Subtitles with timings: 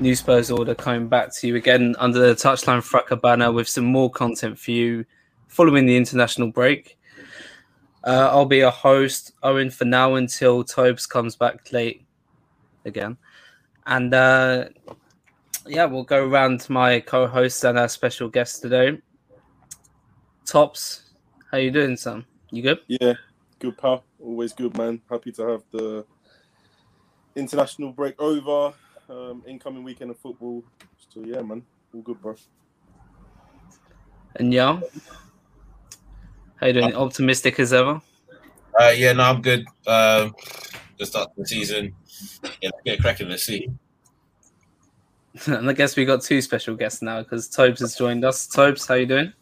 [0.00, 3.84] New Spurs Order coming back to you again under the Touchline Fracas banner with some
[3.84, 5.04] more content for you
[5.46, 6.98] following the international break.
[8.02, 12.06] Uh, I'll be your host, Owen, for now until Tobes comes back late
[12.86, 13.18] again.
[13.86, 14.70] And uh,
[15.66, 19.02] yeah, we'll go around to my co-host and our special guest today.
[20.46, 21.12] Tops,
[21.50, 22.24] how you doing, Sam?
[22.50, 22.78] You good?
[22.88, 23.14] Yeah,
[23.58, 24.04] good pal.
[24.18, 25.02] Always good, man.
[25.10, 26.06] Happy to have the
[27.36, 28.72] international break over.
[29.10, 30.62] Um, incoming weekend of football.
[31.08, 32.36] So yeah, man, all good, bro.
[34.36, 34.78] And yeah,
[36.56, 36.94] how you doing?
[36.94, 38.00] Optimistic as ever?
[38.80, 39.66] Uh, yeah, no, I'm good.
[39.84, 40.32] Um,
[40.96, 41.92] just start the season.
[42.62, 43.28] Yeah, get cracking.
[43.28, 43.68] Let's see.
[45.46, 48.46] and I guess we got two special guests now because Tobes has joined us.
[48.46, 49.32] Tobes, how you doing?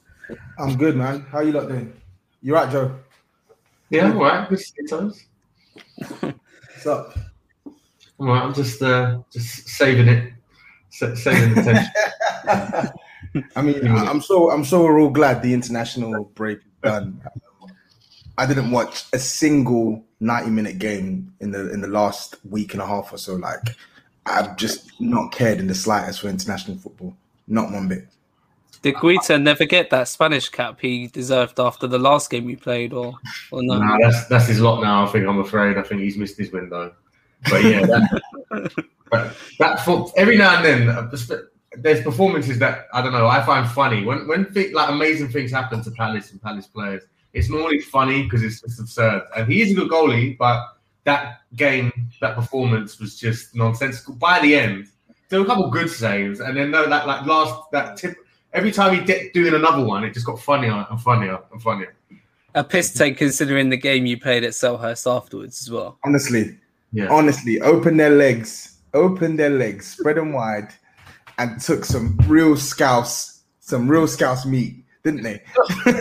[0.59, 1.27] I'm good, man.
[1.31, 1.93] How you lot doing?
[2.41, 2.99] You right, Joe?
[3.91, 4.49] Yeah, I'm all right.
[4.49, 5.27] Good to see you, Thomas.
[6.21, 7.19] What's up?
[8.21, 8.43] I'm all right.
[8.43, 10.33] I'm just uh, just saving it,
[10.91, 12.93] Sa- saving the tension.
[13.57, 17.21] I mean, I- I'm so I'm so we're all glad the international break is done.
[18.37, 22.83] I didn't watch a single 90 minute game in the in the last week and
[22.83, 23.35] a half or so.
[23.35, 23.61] Like,
[24.27, 27.17] I've just not cared in the slightest for international football.
[27.47, 28.07] Not one bit.
[28.83, 32.93] Did Guaita never get that Spanish cap he deserved after the last game we played,
[32.93, 33.15] or
[33.51, 33.79] or no?
[33.79, 35.05] nah, that's that's his lot now.
[35.05, 35.77] I think I'm afraid.
[35.77, 36.95] I think he's missed his window.
[37.45, 38.73] But yeah, that,
[39.11, 41.11] but that fo- every now and then uh,
[41.77, 43.27] there's performances that I don't know.
[43.27, 47.05] I find funny when when thi- like amazing things happen to Palace and Palace players.
[47.33, 49.23] It's normally funny because it's, it's absurd.
[49.37, 50.65] And he is a good goalie, but
[51.05, 54.15] that game, that performance was just nonsensical.
[54.15, 54.89] By the end,
[55.29, 58.17] there were a couple good saves, and then no, that like last that tip.
[58.55, 61.95] Every time he did doing another one, it just got funnier and funnier and funnier.
[62.55, 65.99] A piss take considering the game you played at Selhurst afterwards as well.
[66.03, 66.57] Honestly,
[66.93, 67.09] Yeah.
[67.11, 70.69] honestly, open their legs, open their legs, spread them wide,
[71.39, 75.43] and took some real scouse, some real scouse meat, didn't they?
[75.87, 75.93] You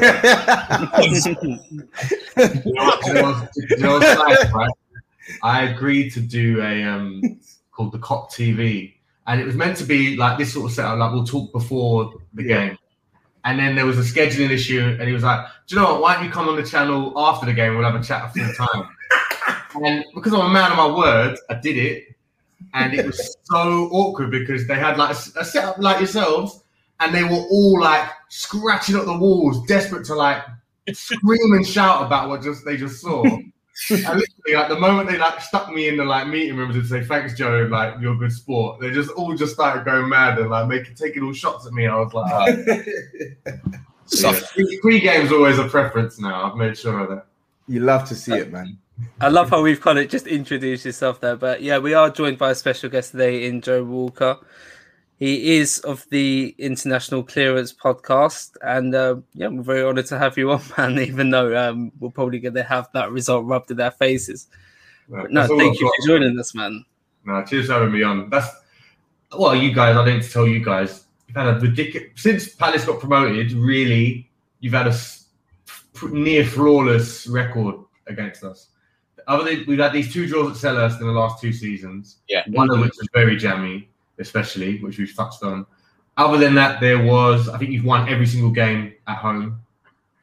[2.73, 4.05] know what- you know what's- you know what's
[4.43, 4.71] nice, right?
[5.43, 7.21] I agreed to do a um
[7.71, 8.93] called the Cop TV,
[9.27, 10.97] and it was meant to be like this sort of setup.
[10.99, 12.67] Like we'll talk before the Yeah.
[12.69, 12.77] game,
[13.43, 16.01] and then there was a scheduling issue, and he was like, "Do you know what?
[16.01, 17.75] Why don't you come on the channel after the game?
[17.75, 18.87] We'll have a chat a full time."
[19.83, 22.15] And because I'm a man of my word, I did it,
[22.73, 26.63] and it was so awkward because they had like a setup like yourselves,
[26.99, 30.43] and they were all like scratching up the walls, desperate to like
[30.93, 33.23] scream and shout about what just they just saw.
[33.23, 33.41] and
[33.89, 37.03] literally, like the moment they like stuck me in the like meeting rooms and say
[37.03, 40.49] thanks, Joe, like you're a good sport, they just all just started going mad and
[40.49, 41.85] like making taking all shots at me.
[41.85, 43.53] I was like, oh.
[44.07, 44.41] Stuff.
[44.41, 44.63] yeah.
[44.63, 46.49] Pre- pre-game's always a preference now.
[46.49, 47.25] I've made sure of that.
[47.67, 48.77] you love to see it, man.
[49.21, 52.37] I love how we've kind of just introduced yourself there, but yeah, we are joined
[52.37, 54.37] by a special guest today in Joe Walker.
[55.17, 60.37] He is of the International Clearance podcast, and uh, yeah, we're very honoured to have
[60.37, 60.99] you on, man.
[60.99, 64.47] Even though um, we're probably going to have that result rubbed in their faces.
[65.07, 66.85] Right, No, thank you for joining us, man.
[67.25, 68.29] No, cheers for having me on.
[68.29, 68.47] That's
[69.35, 69.95] well, you guys.
[69.95, 71.05] I need to tell you guys.
[71.27, 73.51] You've had a ridiculous since Palace got promoted.
[73.53, 74.29] Really,
[74.59, 74.95] you've had a
[76.11, 78.67] near flawless record against us.
[79.27, 82.17] Other than we've had these two draws at Selhurst in the last two seasons.
[82.29, 82.43] Yeah.
[82.51, 83.89] one of which was very jammy,
[84.19, 85.65] especially which we've touched on.
[86.15, 89.59] Other than that, there was I think you've won every single game at home,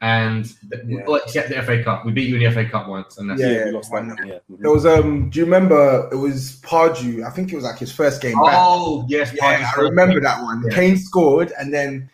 [0.01, 1.03] and the, Yeah.
[1.07, 2.05] well, except the FA Cup.
[2.05, 3.53] We beat you in the FA Cup once, and that's Yeah, it.
[3.59, 4.17] Yeah, we lost one that.
[4.27, 4.39] Yeah.
[4.49, 5.29] There was um.
[5.29, 6.09] Do you remember?
[6.11, 7.23] It was Pardew.
[7.25, 8.55] I think it was like his first game back.
[8.57, 9.89] Oh yes, Yeah, Pardew I scored.
[9.91, 10.63] remember that one.
[10.67, 10.75] Yeah.
[10.75, 12.09] Kane scored, and then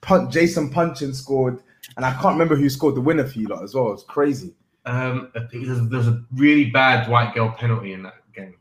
[0.00, 1.60] Pun- Jason Puncheon scored,
[1.96, 3.88] and I can't remember who scored the winner for you lot as well.
[3.88, 4.52] It was crazy.
[4.84, 8.56] Um, there's, there's a really bad white girl penalty in that game.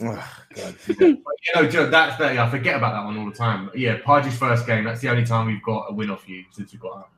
[0.00, 0.24] Ugh,
[0.54, 0.74] God.
[0.86, 1.22] But, you
[1.54, 2.38] know, Joe, that's that.
[2.38, 3.66] I forget about that one all the time.
[3.66, 4.84] But yeah, Pardew's first game.
[4.84, 7.08] That's the only time we've got a win off you since we got out.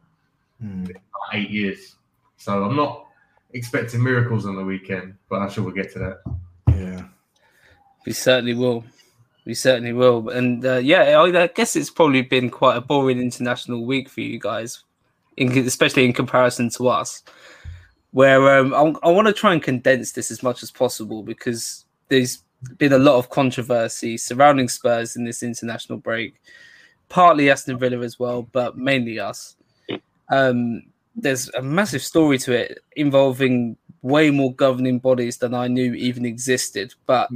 [0.61, 0.97] Like
[1.35, 1.97] eight years.
[2.37, 3.07] So I'm not
[3.53, 6.21] expecting miracles on the weekend, but I'm sure we'll get to that.
[6.69, 7.05] Yeah.
[8.07, 8.85] We certainly will.
[9.45, 10.29] We certainly will.
[10.29, 14.21] And uh, yeah, I, I guess it's probably been quite a boring international week for
[14.21, 14.85] you guys,
[15.37, 17.23] in, especially in comparison to us.
[18.13, 21.85] Where um, I, I want to try and condense this as much as possible because
[22.09, 22.43] there's
[22.79, 26.35] been a lot of controversy surrounding Spurs in this international break,
[27.09, 29.57] partly Aston Villa as well, but mainly us.
[30.31, 30.85] Um,
[31.15, 36.25] there's a massive story to it involving way more governing bodies than I knew even
[36.25, 36.95] existed.
[37.07, 37.29] But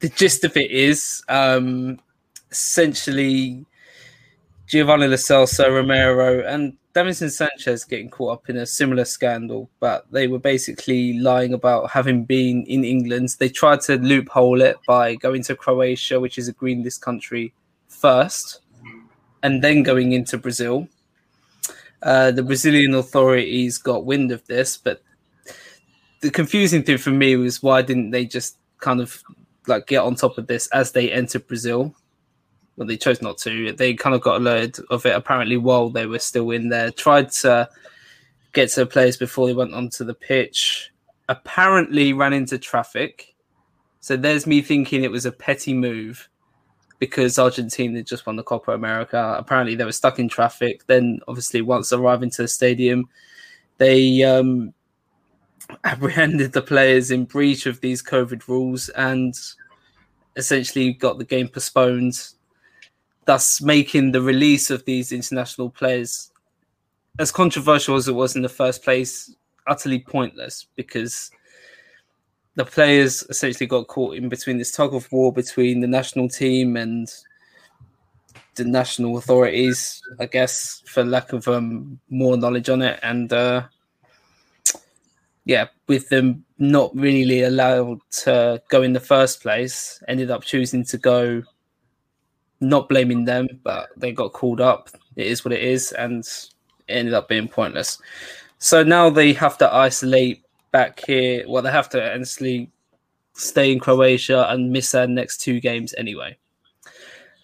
[0.00, 1.98] the gist of it is um,
[2.50, 3.64] essentially
[4.66, 10.10] Giovanni Lo Celso, Romero, and Davinson Sanchez getting caught up in a similar scandal, but
[10.10, 13.34] they were basically lying about having been in England.
[13.38, 17.54] They tried to loophole it by going to Croatia, which is a green list country,
[17.88, 18.60] first,
[19.42, 20.86] and then going into Brazil.
[22.02, 25.02] Uh, the Brazilian authorities got wind of this, but
[26.20, 29.22] the confusing thing for me was why didn't they just kind of
[29.66, 31.94] like get on top of this as they entered Brazil?
[32.82, 33.70] Well, they chose not to.
[33.70, 36.90] They kind of got alerted of it apparently while they were still in there.
[36.90, 37.68] Tried to
[38.54, 40.90] get to the players before they went onto the pitch.
[41.28, 43.36] Apparently ran into traffic.
[44.00, 46.28] So there's me thinking it was a petty move
[46.98, 49.36] because Argentina just won the Copa America.
[49.38, 50.84] Apparently they were stuck in traffic.
[50.88, 53.08] Then obviously once arriving to the stadium,
[53.78, 54.74] they um,
[55.84, 59.36] apprehended the players in breach of these COVID rules and
[60.34, 62.30] essentially got the game postponed,
[63.24, 66.30] thus making the release of these international players,
[67.18, 69.34] as controversial as it was in the first place,
[69.66, 71.30] utterly pointless because
[72.54, 76.76] the players essentially got caught in between this tug of war between the national team
[76.76, 77.12] and
[78.56, 83.00] the national authorities, I guess, for lack of um, more knowledge on it.
[83.02, 83.62] And uh,
[85.44, 90.84] yeah, with them not really allowed to go in the first place, ended up choosing
[90.84, 91.42] to go,
[92.62, 94.88] not blaming them, but they got called up.
[95.16, 96.48] It is what it is, and it
[96.88, 98.00] ended up being pointless.
[98.58, 101.44] So now they have to isolate back here.
[101.48, 102.70] Well, they have to honestly
[103.34, 106.36] stay in Croatia and miss their next two games anyway.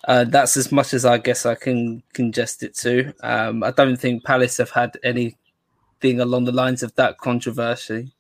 [0.07, 3.13] Uh, that's as much as I guess I can congest it to.
[3.23, 8.13] Um, I don't think Palace have had anything along the lines of that controversy.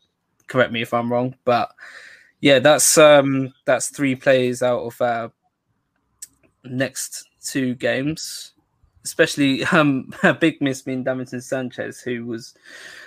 [0.49, 1.71] Correct me if I'm wrong, but
[2.41, 5.33] yeah, that's um, that's three players out of our
[6.71, 8.53] next two games.
[9.05, 12.55] Especially um, a big miss being Davinson Sanchez, who was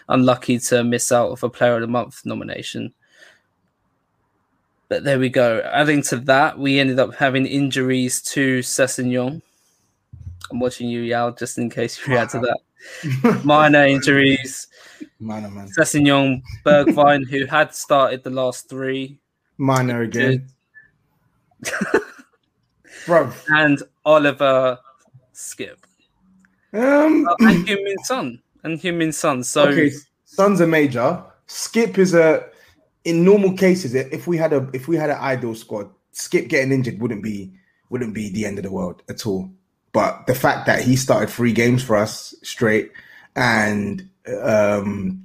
[0.09, 2.93] unlucky to miss out of a Player of the Month nomination.
[4.89, 5.61] But there we go.
[5.71, 9.41] Adding to that, we ended up having injuries to Sessegnon.
[10.51, 13.43] I'm watching you, Yaw, just in case you react to that.
[13.45, 14.67] Minor injuries.
[15.19, 15.69] Minor man.
[15.69, 19.17] Sessegnon, Bergwijn, who had started the last three,
[19.57, 20.47] Minor again.
[23.05, 23.31] Bro.
[23.49, 24.79] and Oliver
[25.33, 25.77] Skipp.
[26.73, 28.41] Um, Uh, and Heung-min Son.
[28.63, 29.43] And Heung-min Son.
[29.43, 29.91] So okay,
[30.25, 31.23] Son's a major.
[31.47, 32.45] Skipp is a
[33.03, 36.71] in normal cases, if we had a if we had an ideal squad, Skipp getting
[36.71, 37.51] injured wouldn't be
[37.89, 39.49] wouldn't be the end of the world at all.
[39.91, 42.91] But the fact that he started three games for us straight
[43.35, 44.07] and
[44.41, 45.23] um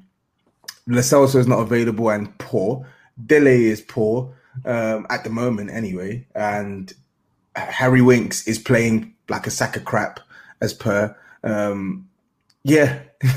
[0.88, 2.86] Celso is not available and poor.
[3.26, 6.92] Dele is poor um, at the moment anyway, and
[7.56, 10.20] Harry Winks is playing like a sack of crap
[10.60, 11.16] as per.
[11.42, 12.08] Um,
[12.62, 13.00] yeah,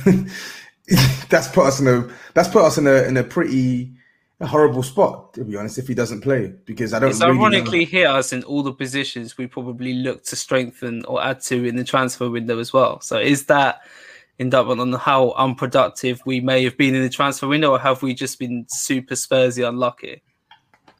[1.30, 3.94] that's put us in a that's put us in a in a pretty
[4.42, 5.78] horrible spot to be honest.
[5.78, 7.10] If he doesn't play, because I don't.
[7.10, 11.06] it's really know- ironically hit us in all the positions we probably look to strengthen
[11.06, 13.02] or add to in the transfer window as well.
[13.02, 13.82] So is that
[14.40, 18.14] indictment on how unproductive we may have been in the transfer window, or have we
[18.14, 20.24] just been super Spursy unlucky?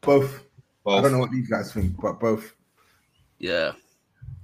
[0.02, 0.44] both.
[0.88, 2.56] I don't know what these guys think, but both.
[3.40, 3.72] Yeah,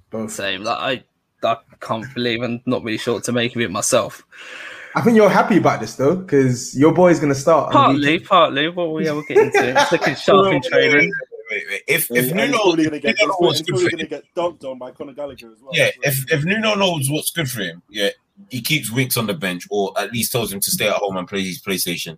[0.10, 0.32] Both.
[0.32, 0.64] same.
[0.64, 1.04] Like
[1.44, 4.24] I, I can't believe I'm not really sure what to make of it myself.
[4.96, 7.76] I think you're happy about this though, because your boy's gonna start.
[7.76, 8.70] on the Partly, partly.
[8.70, 9.76] Well, yeah, we'll get into it.
[9.78, 11.12] It's looking sharp in training.
[11.52, 11.82] Wait, wait.
[11.88, 14.04] If if and Nuno, he's gonna get Nuno knows what's he's good probably for gonna
[14.04, 15.72] him, get dunked on by Conor Gallagher as well.
[15.74, 15.90] yeah.
[15.90, 18.10] So- If if Nuno knows what's good for him, yeah,
[18.50, 21.18] he keeps Winks on the bench, or at least tells him to stay at home
[21.18, 22.18] and play his PlayStation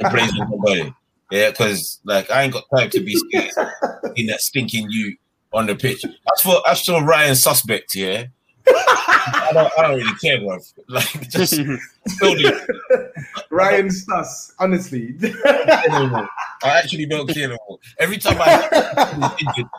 [0.00, 0.92] and plays with nobody.
[1.30, 3.50] Yeah, because like I ain't got time to be scared
[4.16, 5.16] in that stinking you
[5.56, 6.04] on the pitch.
[6.04, 8.26] As for as for Ryan suspect, yeah.
[8.68, 10.58] I don't, I don't really care, bro.
[10.88, 11.58] Like, just.
[13.50, 15.14] Ryan Stuss, honestly.
[15.22, 16.28] I
[16.64, 17.78] actually don't care no more.
[17.98, 19.70] Every time I injured,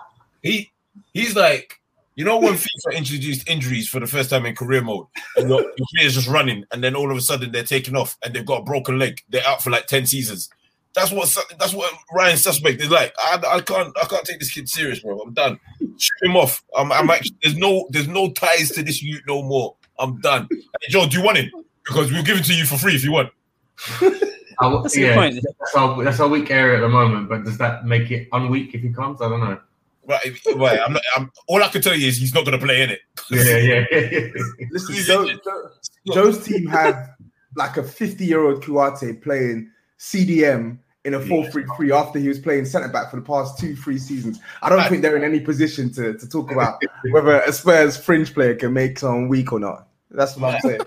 [0.42, 0.72] he
[1.14, 1.80] he's like,
[2.16, 5.62] you know, when FIFA introduced injuries for the first time in career mode, and your,
[5.62, 8.46] your player's just running, and then all of a sudden they're taking off and they've
[8.46, 9.22] got a broken leg.
[9.30, 10.50] They're out for like ten seasons.
[10.98, 13.13] That's what su- that's what Ryan suspect is like.
[13.20, 15.20] I, I can't I can't take this kid serious, bro.
[15.20, 15.60] I'm done.
[15.80, 16.63] Shoot him off.
[16.75, 19.75] I'm, I'm actually there's no there's no ties to this youth no more.
[20.00, 20.48] I'm done.
[20.51, 21.51] Hey, Joe, do you want him?
[21.86, 23.30] Because we'll give it to you for free if you want.
[24.01, 25.36] I w- That's yeah, point.
[25.36, 28.74] That's our, that's our weak area at the moment, but does that make it unweak
[28.74, 29.22] if he comes?
[29.22, 29.60] I don't know.
[30.08, 30.80] Right, right.
[30.84, 32.89] I'm not, I'm, all I can tell you is he's not going to play in
[32.89, 33.01] it.
[33.30, 34.27] Yeah, yeah, yeah.
[34.72, 35.27] Listen, Joe.
[35.27, 35.70] Joe-
[36.12, 37.13] Joe's team had
[37.56, 42.28] like a 50 year old Kouyaté playing CDM in a 4 3 3 after he
[42.28, 44.40] was playing centre back for the past two, three seasons.
[44.62, 48.34] I don't think they're in any position to, to talk about whether a Spurs fringe
[48.34, 49.88] player can make someone weak or not.
[50.12, 50.82] That's what I'm saying.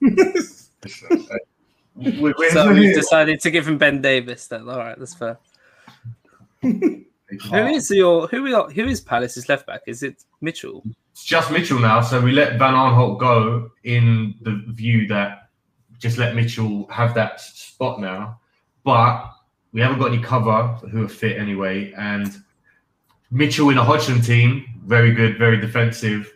[1.96, 4.46] We- we're- So we've decided to give him Ben Davies.
[4.48, 5.38] Then, all right, that's fair.
[6.60, 7.04] Who
[7.54, 9.80] is your who are who is Palace's left back?
[9.86, 10.84] Is it Mitchell?
[11.12, 15.48] It's just Mitchell now, so we let Van Aanholt go in the view that
[15.98, 18.38] just let Mitchell have that spot now.
[18.84, 19.30] But
[19.76, 21.92] we haven't got any cover who are fit anyway.
[21.98, 22.34] And
[23.30, 26.32] Mitchell in a Hodgson team, very good, very defensive.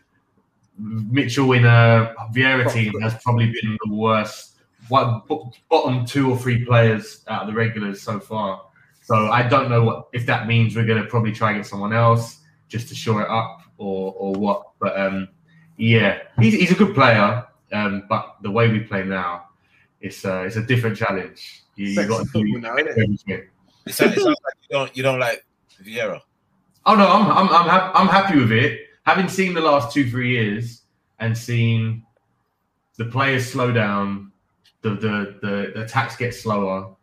[0.76, 4.56] Mitchell in a Vieira team has probably been the worst.
[4.88, 5.26] What
[5.70, 8.60] bottom two or three players out of the regulars so far.
[9.00, 11.66] So I don't know what if that means we're going to probably try and get
[11.66, 14.72] someone else just to shore it up or or what.
[14.80, 15.28] But um,
[15.78, 17.46] yeah, he's, he's a good player.
[17.72, 19.46] Um, but the way we play now,
[20.02, 21.62] it's uh, it's a different challenge.
[21.80, 22.88] You, you got to do now, innit?
[22.90, 23.48] everything.
[23.86, 25.46] It sounds, it sounds like you don't you don't like
[25.82, 26.20] Vieira.
[26.84, 28.80] Oh no, I'm I'm I'm, hap- I'm happy with it.
[29.04, 30.82] Having seen the last two three years
[31.20, 32.04] and seen
[32.98, 34.30] the players slow down,
[34.82, 36.94] the the the, the attacks get slower.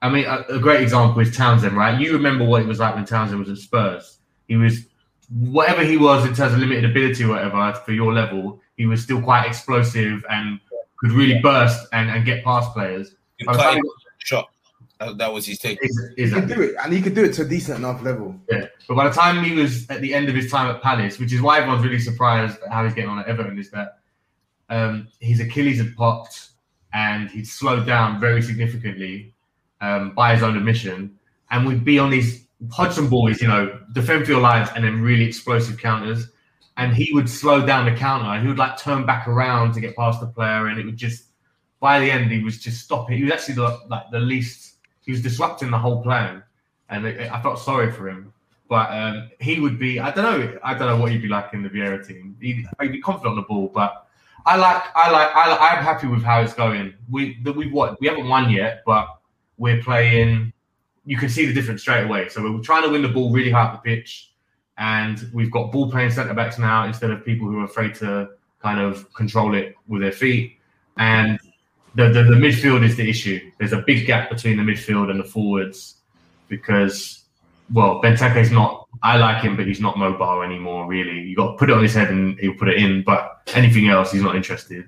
[0.00, 2.00] I mean, a, a great example is Townsend, right?
[2.00, 4.18] You remember what it was like when Townsend was at Spurs.
[4.48, 4.86] He was
[5.28, 8.62] whatever he was in terms of limited ability or whatever for your level.
[8.78, 10.58] He was still quite explosive and
[10.98, 13.14] could really burst and, and get past players.
[13.38, 13.84] You By the time him
[14.26, 14.50] shot.
[14.98, 15.78] That, that was his take.
[15.82, 18.02] Is, He is can do it, and he could do it to a decent enough
[18.02, 18.34] level.
[18.50, 21.18] Yeah, but by the time he was at the end of his time at Palace,
[21.18, 23.98] which is why everyone's really surprised at how he's getting on at Everton, is that
[24.70, 26.48] um, his Achilles had popped
[26.92, 29.34] and he'd slowed down very significantly
[29.82, 31.18] um, by his own admission,
[31.50, 35.02] and would be on these Hodgson boys, you know, defend for your lives and then
[35.02, 36.30] really explosive counters,
[36.78, 39.80] and he would slow down the counter and he would like turn back around to
[39.80, 41.25] get past the player, and it would just
[41.86, 43.16] by the end he was just stopping.
[43.16, 44.78] He was actually the, like the least.
[45.04, 46.42] He was disrupting the whole plan,
[46.90, 48.32] and I I felt sorry for him.
[48.68, 51.48] But um, he would be, I don't know, I don't know what he'd be like
[51.52, 52.36] in the Vieira team.
[52.40, 54.08] He'd, he'd be confident on the ball, but
[54.44, 56.92] I like, I like, I, I'm happy with how it's going.
[57.08, 59.06] We, the, we've what, we haven't won yet, but
[59.56, 60.52] we're playing.
[61.04, 62.28] You can see the difference straight away.
[62.28, 64.32] So we're trying to win the ball really high up the pitch,
[64.76, 68.30] and we've got ball playing centre backs now instead of people who are afraid to
[68.60, 70.58] kind of control it with their feet.
[70.96, 71.38] And
[71.96, 73.50] the, the, the midfield is the issue.
[73.58, 75.96] There's a big gap between the midfield and the forwards
[76.48, 77.24] because
[77.72, 78.86] well, Benteke is not.
[79.02, 80.86] I like him, but he's not mobile anymore.
[80.86, 83.02] Really, you got to put it on his head and he'll put it in.
[83.02, 84.86] But anything else, he's not interested.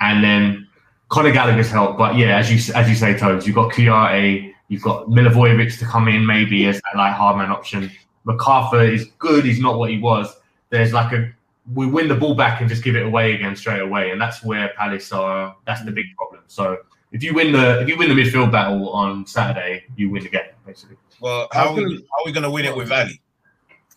[0.00, 0.66] And then
[1.08, 4.82] Conor Gallagher's help, but yeah, as you as you say, Toes, you've got Kouyaté, you've
[4.82, 7.90] got Milivojevic to come in maybe as that like hard man option.
[8.26, 9.44] McArthur is good.
[9.44, 10.34] He's not what he was.
[10.70, 11.32] There's like a
[11.74, 14.42] we win the ball back and just give it away again straight away, and that's
[14.44, 15.56] where Palace are.
[15.66, 16.42] That's the big problem.
[16.46, 16.78] So
[17.12, 20.28] if you win the if you win the midfield battle on Saturday, you win the
[20.28, 20.96] game basically.
[21.20, 23.20] Well, how are we, how are we going to win it with Ali?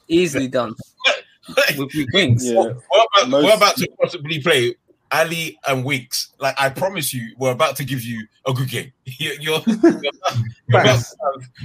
[0.07, 0.73] Easily done
[1.77, 2.49] with weak wings.
[2.49, 2.55] Yeah.
[2.55, 4.75] We're about, Most- we're about to possibly play
[5.11, 6.33] Ali and Winks.
[6.39, 8.91] Like I promise you, we're about to give you a good game.
[9.05, 9.99] You're, you're, you're you're
[10.69, 11.15] about Facts.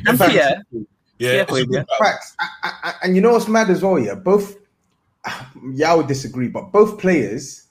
[0.04, 0.80] to have- yeah, yeah,
[1.18, 1.98] Yeah, it's a wait, good yeah.
[1.98, 2.36] Facts.
[2.40, 4.14] I, I, I- and you know what's mad as well, yeah?
[4.14, 4.56] Both,
[5.72, 7.66] yeah, I would disagree, but both players,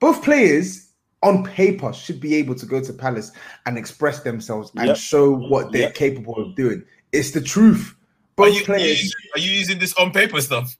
[0.00, 0.88] both players
[1.22, 3.30] on paper should be able to go to Palace
[3.66, 4.96] and express themselves and Yep.
[4.96, 5.94] show what they're Yep.
[5.94, 6.82] capable of doing.
[7.12, 7.94] It's the truth.
[7.94, 9.02] Are Both are, you players.
[9.02, 10.76] using, are you using this on paper stuff?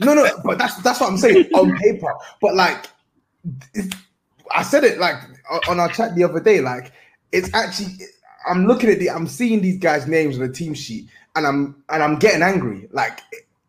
[0.00, 2.12] No, no, but that's that's what I'm saying on paper.
[2.42, 2.86] But like,
[4.54, 5.16] I said it like
[5.50, 6.60] on- on our chat the other day.
[6.60, 6.92] Like,
[7.32, 7.94] it's actually
[8.48, 11.06] I'm looking at the I'm seeing these guys' names on the team sheet,
[11.36, 12.88] and I'm and I'm getting angry.
[12.92, 13.20] Like,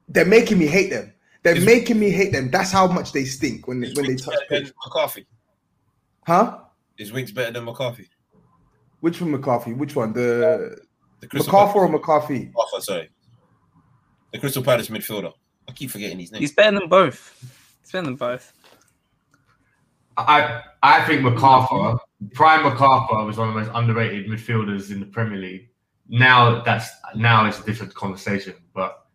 [0.09, 1.13] they're making me hate them.
[1.43, 2.49] They're Is- making me hate them.
[2.51, 4.73] That's how much they stink when they, when they touch Ben pitch.
[4.85, 5.25] McCarthy.
[6.25, 6.59] Huh?
[6.97, 8.09] Is Winks better than McCarthy?
[8.99, 9.73] Which one, McCarthy?
[9.73, 10.13] Which one?
[10.13, 10.77] The
[11.19, 12.45] The Crystal McCarthy or Palace, McCarthy?
[12.45, 13.09] McCarthy, sorry.
[14.33, 15.33] The Crystal Palace midfielder.
[15.69, 16.41] I keep forgetting his name.
[16.41, 17.37] He's better than both.
[17.81, 18.51] He's better than both.
[20.17, 21.99] I I think McArthur,
[22.33, 25.69] prime McArthur, was one of the most underrated midfielders in the Premier League.
[26.09, 29.05] Now that's now it's a different conversation, but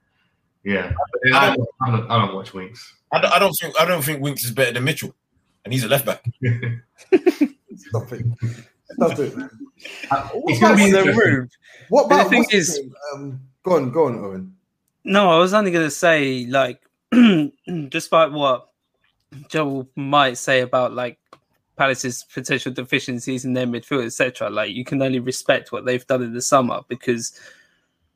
[0.65, 0.93] yeah,
[1.35, 2.95] I don't, I don't, I don't watch Winks.
[3.13, 5.15] I don't, I don't think I don't think Winks is better than Mitchell,
[5.65, 6.25] and he's a left back.
[7.77, 8.27] Stop it.
[8.93, 9.37] Stop it.
[9.37, 9.51] man.
[10.47, 11.49] It's going to be the room.
[11.89, 12.95] What But the about thing is- name?
[13.15, 14.57] Um, go on, go on, Owen.
[15.05, 16.81] No, I was only going to say, like,
[17.89, 18.69] despite what
[19.49, 21.19] Joel might say about like
[21.77, 26.23] Palace's potential deficiencies in their midfield, etc., like you can only respect what they've done
[26.23, 27.39] in the summer because,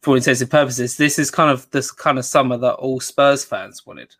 [0.02, 3.00] for all intents and purposes, this is kind of this kind of summer that all
[3.00, 4.14] Spurs fans wanted.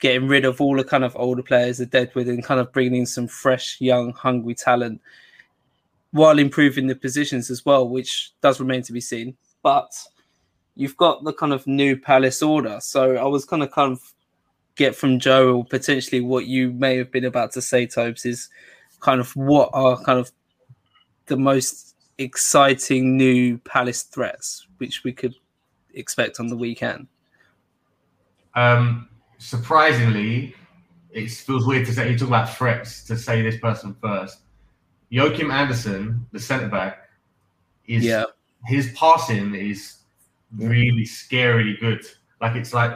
[0.00, 3.00] Getting rid of all the kind of older players, the deadwood, and kind of bringing
[3.00, 5.00] in some fresh, young, hungry talent,
[6.10, 9.36] while improving the positions as well, which does remain to be seen.
[9.62, 9.92] But
[10.74, 12.78] you've got the kind of new Palace order.
[12.80, 14.02] So I was kind of kind of
[14.76, 18.48] get from Joe or potentially what you may have been about to say, Tobes, is
[19.00, 20.30] kind of what are kind of
[21.26, 25.34] the most exciting new Palace threats which we could
[25.94, 27.06] expect on the weekend.
[28.56, 29.08] Um,
[29.38, 30.56] surprisingly,
[31.12, 34.40] it feels weird to say you talk about threats to say this person first.
[35.08, 37.08] Joachim Andersen, the centre back,
[37.86, 38.24] is Yeah.
[38.66, 39.98] his passing is
[40.56, 42.04] really scarily good.
[42.40, 42.92] Like it's like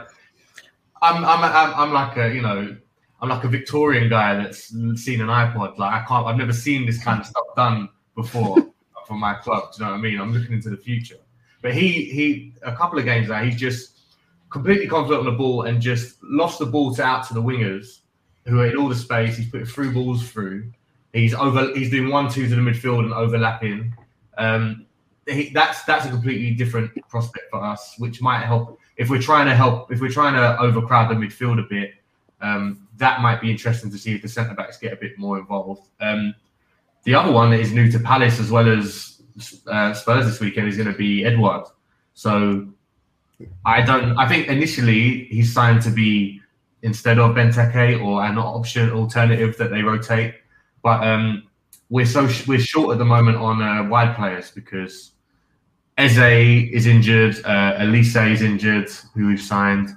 [1.01, 2.75] I'm I'm I'm, I'm like a you know
[3.21, 4.67] I'm like a Victorian guy that's
[5.05, 5.77] seen an iPod.
[5.77, 8.57] Like I can't I've never seen this kind of stuff done before
[9.07, 9.71] for my club.
[9.71, 10.19] Do you know what I mean?
[10.19, 11.21] I'm looking into the future.
[11.67, 13.99] But he he a couple of games now he's just
[14.49, 17.99] completely confident on the ball and just lost the ball to out to the wingers
[18.45, 19.35] who are in all the space.
[19.35, 20.71] He's putting through balls through.
[21.11, 21.73] He's over.
[21.75, 23.93] He's doing one two to the midfield and overlapping.
[24.37, 24.85] Um,
[25.27, 29.47] he, that's that's a completely different prospect for us, which might help if we're trying
[29.47, 29.91] to help.
[29.91, 31.95] If we're trying to overcrowd the midfield a bit,
[32.39, 35.37] um, that might be interesting to see if the centre backs get a bit more
[35.37, 35.89] involved.
[35.99, 36.33] Um,
[37.03, 39.16] the other one that is new to Palace as well as
[39.67, 41.67] uh, Spurs this weekend is going to be Edouard.
[42.13, 42.67] So
[43.65, 44.17] I don't.
[44.17, 46.41] I think initially he's signed to be
[46.81, 50.35] instead of Benteke or an option alternative that they rotate.
[50.83, 51.47] But um,
[51.89, 55.11] we're so sh- we're short at the moment on uh, wide players because
[55.97, 59.89] Eze is injured, uh, Olise is injured, who we've signed.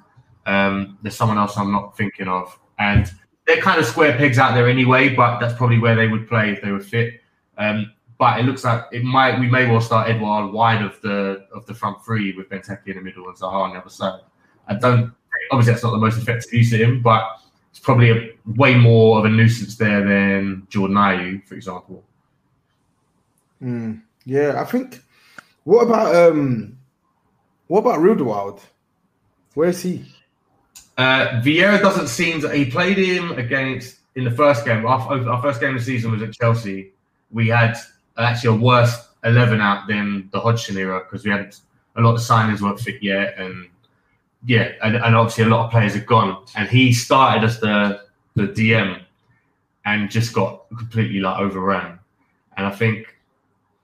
[0.46, 3.10] Um, there's someone else I'm not thinking of, and
[3.46, 5.14] they're kind of square pegs out there anyway.
[5.14, 7.20] But that's probably where they would play if they were fit.
[7.58, 11.46] Um, but it looks like it might we may well start Edouard wide of the
[11.54, 14.20] of the front three with Benteke in the middle and Zaha on the other side.
[14.68, 15.14] I don't
[15.50, 19.18] obviously that's not the most effective use of him, but it's probably a way more
[19.18, 22.04] of a nuisance there than Jordan Ayew, for example.
[23.62, 25.02] Mm, yeah, I think.
[25.64, 26.76] What about um?
[27.68, 28.60] What about Riedewald?
[29.54, 30.04] Where is he?
[30.98, 32.50] Uh, Vieira doesn't seem to.
[32.50, 34.84] He played him against in the first game.
[34.84, 36.92] Our, our first game of the season was at Chelsea.
[37.30, 37.78] We had
[38.22, 41.54] actually a worse eleven out than the Hodgson era because we had
[41.96, 43.68] a lot of signings weren't fit yet, and
[44.46, 46.44] yeah, and, and obviously a lot of players had gone.
[46.56, 48.02] And he started as the
[48.34, 49.02] the DM
[49.84, 51.98] and just got completely like overrun.
[52.56, 53.16] And I think,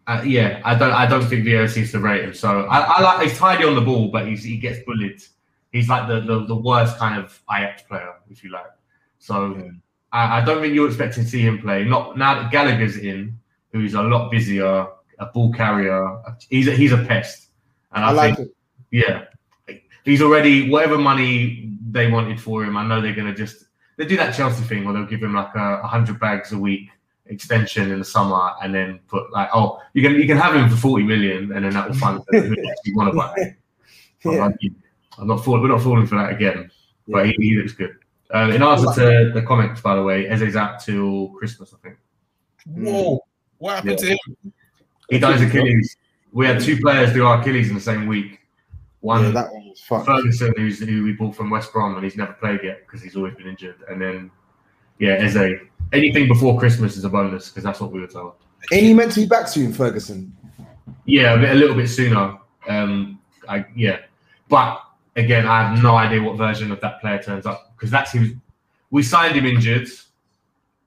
[0.07, 2.35] uh, yeah, I don't I don't think Vieira seems to rate him.
[2.35, 5.22] So I, I like he's tidy on the ball, but he's, he gets bullied
[5.77, 8.72] he's like the, the, the worst kind of Ajax player, if you like.
[9.18, 9.70] So Yeah.
[10.12, 11.85] I, I don't think you're expecting to see him play.
[11.85, 13.38] Not now that Gallagher's in,
[13.81, 14.87] who's a lot busier,
[15.19, 16.19] a ball carrier.
[16.51, 17.49] He's a, he's a pest,
[17.93, 18.55] and I, I like think it.
[18.91, 19.25] yeah,
[20.05, 22.77] he's already whatever money they wanted for him.
[22.77, 23.65] I know they're gonna just
[23.97, 26.59] they do that Chelsea thing where they'll give him like a, a hundred bags a
[26.59, 26.89] week
[27.27, 30.69] extension in the summer, and then put like oh you can you can have him
[30.69, 33.35] for forty million, and then that will fund who you want to buy.
[34.25, 34.47] I'm Yeah.
[34.47, 34.61] like,
[35.19, 35.62] I'm not falling.
[35.62, 36.71] We're not falling for that again.
[37.09, 37.33] But Yeah.
[37.39, 37.97] he, he looks good.
[38.35, 41.97] Uh, in answer to the comments, by the way, Eze's out till Christmas, I think.
[42.67, 43.21] Whoa,
[43.59, 44.53] what happened to him?
[45.11, 45.97] He does Achilles.
[46.33, 48.40] We had two players do our Achilles in the same week.
[49.01, 50.07] One Yeah, that one was fucked.
[50.07, 53.16] Ferguson, who's who we bought from West Brom, and he's never played yet because he's
[53.16, 53.77] always been injured.
[53.88, 54.31] And then,
[54.99, 55.61] yeah, Eze.
[55.92, 58.35] Anything before Christmas is a bonus because that's what we were told.
[58.73, 60.37] Ain't he meant to be back soon, Ferguson?
[61.05, 62.38] Yeah, a, bit, a little bit sooner.
[62.69, 64.01] Um, I yeah,
[64.49, 64.83] but
[65.14, 68.19] again, I have no idea what version of that player turns up because that's he
[68.19, 68.29] was.
[68.90, 69.88] We signed him injured,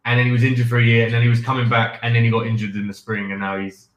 [0.06, 2.16] and then he was injured for a year, and then he was coming back, and
[2.16, 3.88] then he got injured in the spring, and now he's.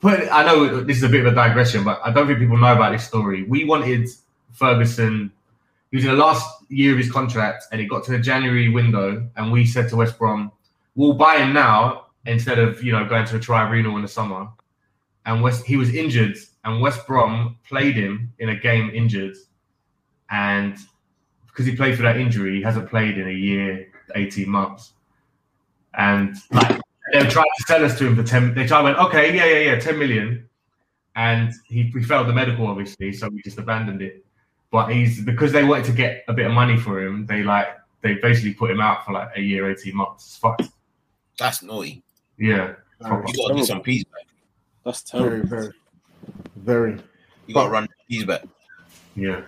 [0.00, 2.56] But I know this is a bit of a digression, but I don't think people
[2.56, 3.44] know about this story.
[3.44, 4.08] We wanted
[4.52, 5.32] Ferguson.
[5.90, 8.68] He was in the last year of his contract, and it got to the January
[8.68, 10.50] window, and we said to West Brom,
[10.94, 14.48] we'll buy him now instead of you know going to a tribunal in the summer.
[15.24, 19.36] And West he was injured, and West Brom played him in a game injured,
[20.30, 20.76] and
[21.46, 24.92] because he played for that injury, he hasn't played in a year, eighteen months,
[25.94, 26.80] and like
[27.12, 28.54] they tried to sell us to him for ten.
[28.54, 30.48] They tried went okay, yeah, yeah, yeah, ten million,
[31.16, 34.24] and he we failed the medical obviously, so we just abandoned it.
[34.70, 37.68] But he's because they wanted to get a bit of money for him, they like
[38.00, 40.26] they basically put him out for like a year, eighteen months.
[40.26, 40.68] It's fucked.
[41.38, 42.02] That's naughty.
[42.38, 42.74] Yeah.
[43.00, 44.26] Very, You gotta do some peas back.
[44.84, 45.48] That's very, terrible.
[45.48, 45.72] very,
[46.56, 46.98] very.
[47.46, 48.44] You gotta run peas back.
[49.16, 49.42] Yeah.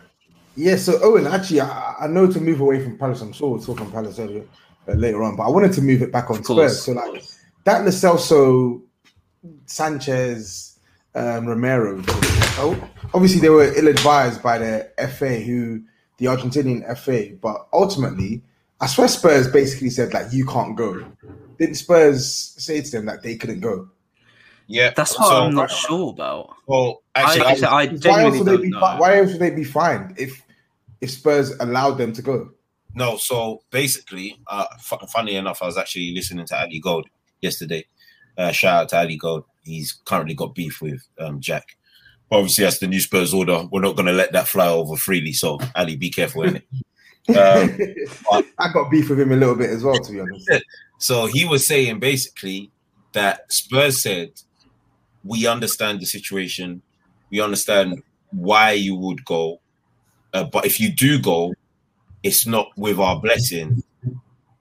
[0.57, 3.21] Yeah, so Owen, actually, I, I know to move away from Palace.
[3.21, 4.45] I'm sure we'll talk on Palace earlier,
[4.87, 6.83] later on, but I wanted to move it back on Of course.
[6.83, 6.85] Spurs.
[6.85, 7.25] So, like
[7.65, 8.83] that Lo Celso,
[9.67, 10.79] Sanchez,
[11.15, 12.03] um, Romero.
[12.57, 15.83] Oh, obviously, they were ill-advised by the FA, who
[16.19, 18.43] the Argentinian FA, but ultimately,
[18.81, 21.05] I swear Spurs basically said like, "You can't go."
[21.59, 23.89] Didn't Spurs say to them that they couldn't go?
[24.67, 24.93] Yeah.
[24.97, 26.55] That's what so, I'm not sure about.
[26.67, 28.71] Well, I, actually, I, actually, I Why else would they don't be?
[28.71, 28.81] know.
[28.81, 30.43] Fi- why else would they be fined if
[31.01, 32.51] if Spurs allowed them to go?
[32.95, 37.07] No, so basically, uh, f- funny enough, I was actually listening to Ali Gold
[37.41, 37.87] yesterday.
[38.39, 39.45] Uh, shout out to Ali Gold.
[39.65, 41.77] He's currently got beef with um, Jack.
[42.31, 43.67] Obviously, that's the new Spurs order.
[43.71, 45.33] We're not going to let that fly over freely.
[45.33, 46.63] So, Ali, be careful, innit?
[47.27, 50.47] Um, I got beef with him a little bit as well, to be honest.
[50.99, 52.71] So he was saying basically
[53.13, 54.33] that Spurs said,
[55.25, 56.83] "We understand the situation.
[57.31, 59.63] We understand why you would go,
[60.35, 61.55] uh, but if you do go,
[62.25, 63.85] it's not with our blessing.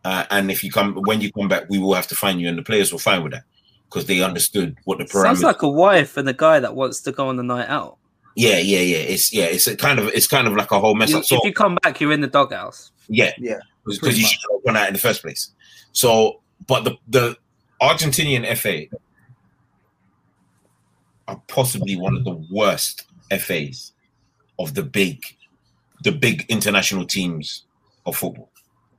[0.05, 2.47] Uh, and if you come, when you come back, we will have to find you,
[2.49, 3.43] and the players were fine with that
[3.89, 5.23] because they understood what the parameters.
[5.23, 7.97] Sounds like a wife and a guy that wants to go on the night out.
[8.35, 8.97] yeah, yeah, yeah.
[8.97, 11.23] It's yeah, it's a kind of it's kind of like a whole mess You- up.
[11.25, 12.91] So if you come back, you're in the doghouse.
[13.07, 14.31] Yeah, Yeah, because you much.
[14.31, 15.51] should have gone out in the first place.
[15.93, 17.37] So, but the the
[17.81, 18.87] Argentinian FA
[21.27, 23.93] are possibly one of the worst FAs
[24.59, 25.23] of the big,
[26.03, 27.63] the big international teams
[28.05, 28.49] of football.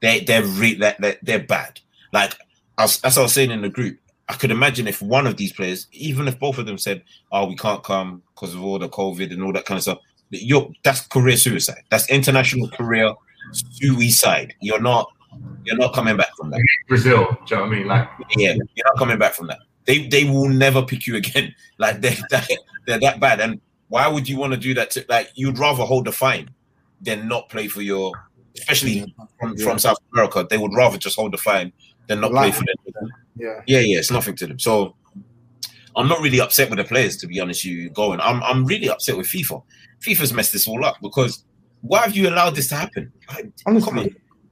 [0.00, 1.80] They they're re- they're, they're, they're bad.
[2.12, 2.34] Like
[2.78, 5.52] as, as I was saying in the group, I could imagine if one of these
[5.52, 8.88] players, even if both of them said, "Oh, we can't come because of all the
[8.88, 9.98] COVID and all that kind of stuff,"
[10.30, 11.82] you're that's career suicide.
[11.90, 13.14] That's international career
[13.52, 14.54] suicide.
[14.60, 15.10] You're not
[15.64, 16.60] you're not coming back from that.
[16.88, 17.26] Brazil.
[17.46, 17.86] Do you know what I mean?
[17.86, 19.58] Like, Yeah, you're not coming back from that.
[19.84, 21.54] They they will never pick you again.
[21.78, 22.48] Like they that,
[22.86, 23.40] they're that bad.
[23.40, 24.92] And why would you want to do that?
[24.92, 26.48] To like you'd rather hold the fine
[27.04, 28.12] than not play for your,
[28.58, 29.64] especially from, Yeah.
[29.64, 30.46] from South America.
[30.48, 31.72] They would rather just hold the fine
[32.08, 33.10] than not play for them.
[33.36, 33.60] yeah.
[33.66, 34.58] Yeah, yeah, it's nothing to them.
[34.58, 34.94] So
[35.96, 37.64] I'm not really upset with the players, to be honest.
[37.64, 39.62] You going, I'm I'm really upset with FIFA.
[40.00, 41.44] FIFA's messed this all up because
[41.82, 43.12] why have you allowed this to happen?
[43.28, 43.90] Like, Honestly.
[43.90, 44.08] come on,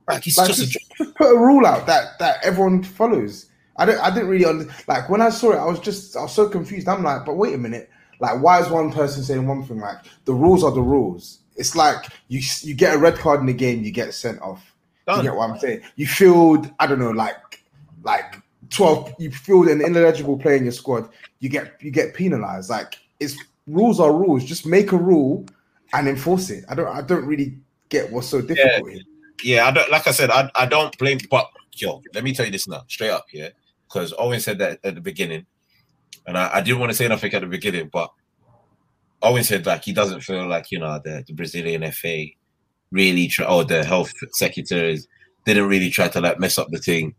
[0.09, 3.47] like it's Like, just a just, just put a rule out that that everyone follows.
[3.77, 3.99] I don't.
[4.01, 5.57] I didn't really under, like when I saw it.
[5.59, 6.17] I was just.
[6.17, 6.89] I was so confused.
[6.89, 7.89] I'm like, but wait a minute.
[8.21, 9.81] Like, why is one person saying one thing?
[9.81, 11.41] Like, the rules are the rules.
[11.63, 14.75] It's like you you get a red card in the game, you get sent off.
[15.07, 15.83] You get what I'm saying?
[15.95, 16.69] You field.
[16.81, 17.11] I don't know.
[17.11, 17.63] Like,
[18.03, 19.15] like twelve.
[19.21, 21.09] You field an ineligible player in your squad.
[21.39, 22.69] You get you get penalized.
[22.69, 23.37] Like, it's
[23.69, 24.45] rules are rules.
[24.45, 25.47] Just make a rule
[25.93, 26.65] and enforce it.
[26.69, 26.89] I don't.
[26.89, 27.57] I don't really
[27.91, 29.03] get what's so difficult here.
[29.45, 32.47] yeah, I don't like I said, I, I don't blame but yo, let me tell
[32.47, 33.51] you this now, straight up, yeah.
[33.87, 35.47] Because Owen said that at the beginning,
[36.27, 38.11] and I, I didn't want to say nothing at the beginning, but
[39.23, 42.25] Owen said like he doesn't feel like you know the, the Brazilian FA
[42.91, 45.07] really try or the health secretaries
[45.47, 47.15] didn't really try to like mess up the thing.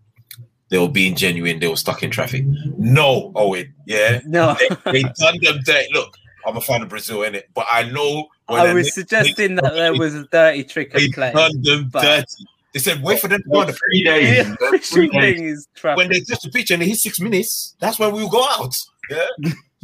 [0.70, 2.46] They were being genuine, they were stuck in traffic.
[2.78, 4.22] No, Owen, yeah.
[4.26, 5.88] No, They, they done them dirty.
[5.94, 6.16] Look,
[6.48, 9.74] I'm a fan of Brazil, in it, but I know when I was suggesting that
[9.74, 11.32] there was a dirty trick they of play.
[11.32, 12.46] done them but- dirty.
[12.74, 14.48] They said wait for them to go on the three The days.
[14.52, 15.38] official Three days.
[15.38, 16.10] thing is when traffic.
[16.12, 18.74] they touch the pitch and they hit six minutes, that's when we'll go out.
[19.12, 19.28] Yeah,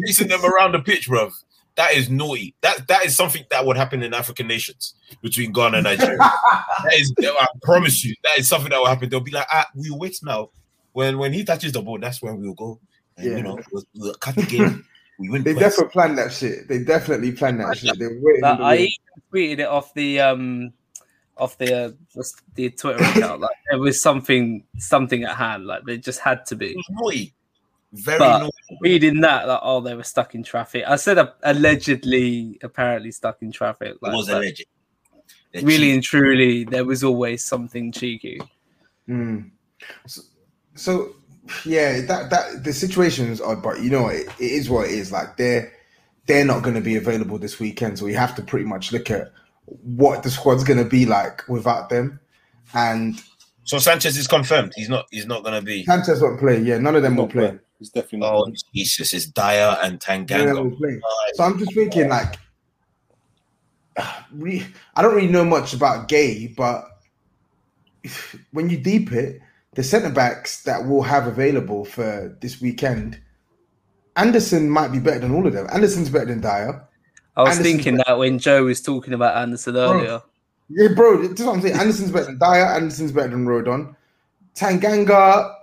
[0.03, 1.32] chasing them around the pitch, bruv.
[1.80, 2.56] That is naughty.
[2.60, 6.18] That that is something that would happen in African nations between Ghana and Nigeria.
[6.84, 9.08] that is, I promise you, that is something that will happen.
[9.08, 10.50] They'll be like, ah, we'll wait now.
[10.92, 12.82] When when he touches the ball, that's when we'll go.
[13.15, 13.38] And Yeah.
[13.38, 14.86] you know, we'll, we'll cut the game.
[15.20, 15.44] We win.
[15.44, 15.70] They points.
[15.78, 16.68] definitely planned that shit.
[16.68, 17.98] They definitely planned that shit.
[17.98, 18.42] They were waiting.
[18.42, 18.89] Like, the I even
[19.34, 20.74] tweeted it off the um
[21.38, 21.92] off the uh,
[22.56, 23.39] the Twitter account.
[23.39, 25.65] Like there was something something at hand.
[25.65, 26.72] Like they just had to be.
[26.72, 27.34] It was naughty.
[27.93, 28.52] Very But- naughty.
[28.82, 30.84] Reading that, like oh, they were stuck in traffic.
[30.88, 33.95] I said uh, allegedly, apparently stuck in traffic.
[33.95, 34.67] It was a but legend.
[35.52, 35.93] They're really cheap.
[35.95, 38.39] and truly, there was always something cheeky.
[39.10, 39.49] Mm.
[40.06, 40.21] So,
[40.75, 41.15] so,
[41.65, 44.91] yeah, that that the situations is odd, but you know it, it is what it
[44.91, 45.12] is.
[45.12, 45.73] Like they're
[46.28, 49.10] they're not going to be available this weekend, so we have to pretty much look
[49.10, 49.32] at
[49.65, 52.19] what the squad's going to be like without them.
[52.75, 53.19] And
[53.63, 54.73] So Sanchez is confirmed.
[54.75, 55.08] He's not.
[55.10, 55.86] He's not gonna be.
[55.86, 56.60] Sanchez won't play.
[56.60, 57.60] Yeah, none of them will Not play.
[57.80, 57.86] Playing.
[57.88, 58.34] He's definitely not.
[58.34, 58.58] Oh playing.
[58.76, 59.13] Jesus!
[59.13, 60.63] It's Dier and None of them Tanganga.
[60.63, 61.02] will play.
[61.34, 62.10] So I'm just thinking, oh.
[62.10, 62.36] like,
[64.34, 66.86] re- I don't really know much about Guéhi, but
[68.52, 69.42] when you deep it,
[69.76, 73.20] the centre backs that we'll have available for this weekend,
[74.15, 75.68] Andersen might be better than all of them.
[75.72, 76.86] Andersen's better than Dier.
[77.38, 80.22] I was Andersen's thinking that when Joe was talking about Andersen earlier.
[80.70, 81.80] Yeah, bro, that's what I'm saying.
[81.80, 82.65] Andersen's better than Dier.
[82.65, 83.96] Andersen's better than Rodon.
[84.56, 85.56] Tanganga,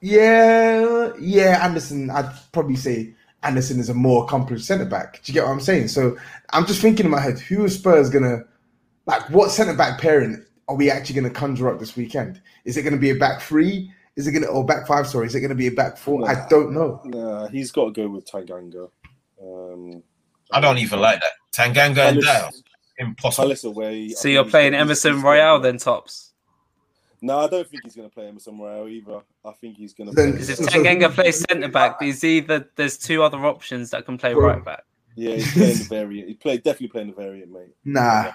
[0.00, 1.64] yeah, yeah.
[1.64, 5.22] Andersen, I'd probably say Andersen is a more accomplished centre back.
[5.22, 5.88] Do you get what I'm saying?
[5.88, 6.16] So
[6.52, 8.44] I'm just thinking in my head, who is Spurs gonna
[9.06, 9.28] like?
[9.30, 12.40] What centre back pairing are we actually gonna conjure up this weekend?
[12.64, 13.92] Is it gonna be a back three?
[14.16, 15.06] Is it gonna or back five?
[15.06, 16.28] Sorry, is it gonna be a back four?
[16.28, 17.00] I don't know.
[17.04, 18.90] Nah, he's got to go with Tanganga.
[19.42, 20.02] Um,
[20.52, 21.32] I don't even like that.
[21.52, 22.62] Tanganga and Palace- Dier.
[22.98, 23.44] Impossible.
[23.46, 24.04] Palace away.
[24.04, 26.31] I So think you're playing Emerson Royal then tops.
[27.24, 29.20] No, I don't think he's going to play Emerson Royal either.
[29.44, 30.14] I think he's going to.
[30.14, 30.40] Then- play.
[30.40, 34.18] Because if So- Tanganga plays centre back, there's either there's two other options that can
[34.18, 34.84] play right back.
[35.14, 36.28] Yeah, he's playing the variant.
[36.28, 37.74] He played definitely playing the variant, mate.
[37.84, 38.32] Nah,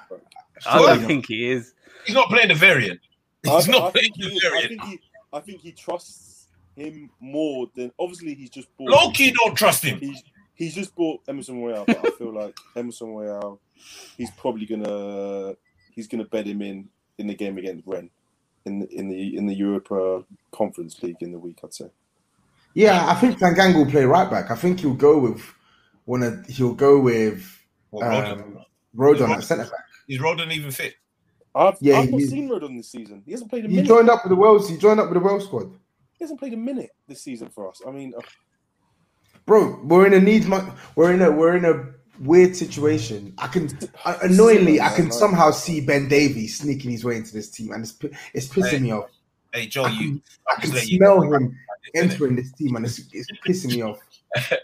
[0.66, 1.74] I don't think he is.
[2.06, 3.00] He's not playing the variant.
[3.46, 4.46] I, He's I not think playing he the is.
[4.46, 4.70] I variant.
[4.70, 5.00] think he.
[5.34, 8.90] I think he trusts him more than obviously he's just bought.
[8.90, 10.00] Low key, don't trust him.
[10.00, 10.24] He's
[10.54, 13.60] he's just bought Emerson Royal, but I feel like Emerson Royal,
[14.16, 15.56] he's probably gonna
[15.94, 18.12] he's gonna bed him in in the game against Rennes,
[18.68, 21.60] in the, in the in the Europa Conference League in the week.
[21.64, 21.90] I'd say.
[22.76, 23.08] yeah.
[23.08, 24.52] I think Tanganga will play right back.
[24.52, 25.42] I think he'll go with
[26.06, 27.44] one of he'll go with
[27.92, 28.42] Well, Rodon.
[28.42, 28.58] um,
[28.96, 29.86] Rodon at centre back.
[30.08, 30.96] Is Rodon even fit?
[31.56, 33.24] I've, Yeah, I've not he- seen Rodon this season.
[33.26, 33.84] He hasn't played a minute.
[33.86, 33.96] He minute.
[33.98, 34.70] joined up with the Wales.
[34.70, 35.72] He joined up with the Wales squad,
[36.14, 37.82] He hasn't played a minute this season for us.
[37.88, 38.22] I mean, uh,
[39.46, 39.80] bro.
[39.84, 40.46] We're in a needs.
[40.46, 43.34] mo- We're in a we're in a weird situation.
[43.38, 43.70] I can
[44.06, 47.84] I, annoyingly I can somehow see Ben Davies sneaking his way into this team, and
[47.84, 47.98] it's
[48.34, 49.10] it's pissing me off.
[49.54, 51.58] Hey Joe, I can, I I can just let you smell him
[51.96, 54.00] entering this team, and it's, it's pissing me off.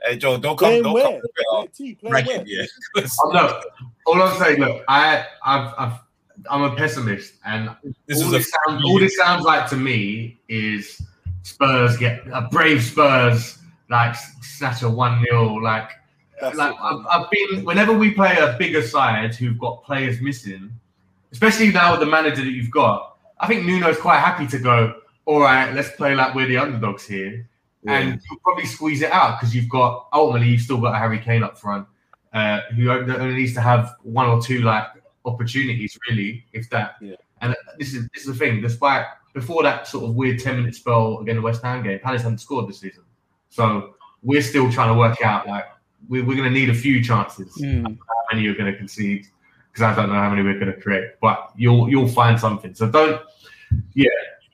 [0.05, 0.67] Hey Joe, don't come.
[0.67, 1.03] playing Don't where?
[1.05, 1.13] come.
[1.15, 2.41] with it, Play, T, playing where?
[2.41, 3.05] it, yeah.
[3.23, 3.61] Oh, no,
[4.05, 5.99] all I'm saying, look, I, I've, I've,
[6.51, 7.73] I'm a pessimist, and
[8.05, 11.01] This all, is a this sounds, all this sounds like to me is
[11.43, 15.91] Spurs get a brave Spurs like snatch a one 0 like
[16.41, 16.75] That's like.
[16.81, 20.71] I've, I've been whenever we play a bigger side who've got players missing,
[21.31, 23.17] especially now with the manager that you've got.
[23.39, 24.95] I think Nuno's quite happy to go.
[25.25, 27.47] All right, let's play like we're the underdogs here,
[27.85, 31.19] and you'll probably squeeze it out because you've got ultimately you've still got a Harry
[31.19, 31.87] Kane up front,
[32.33, 34.87] uh, who only needs to have one or two like
[35.25, 36.95] opportunities really, if that.
[37.01, 37.15] Yeah.
[37.41, 38.61] And this is this is the thing.
[38.61, 42.21] Despite before that sort of weird ten minute spell against the West Ham game, Palace
[42.21, 43.03] hadn't scored this season,
[43.49, 45.65] so we're still trying to work out like
[46.09, 47.55] we're, we're going to need a few chances.
[47.61, 47.95] How
[48.31, 49.27] many you're going to concede?
[49.71, 52.75] Because I don't know how many we're going to create, but you'll you'll find something.
[52.75, 53.21] So don't,
[53.95, 54.09] yeah,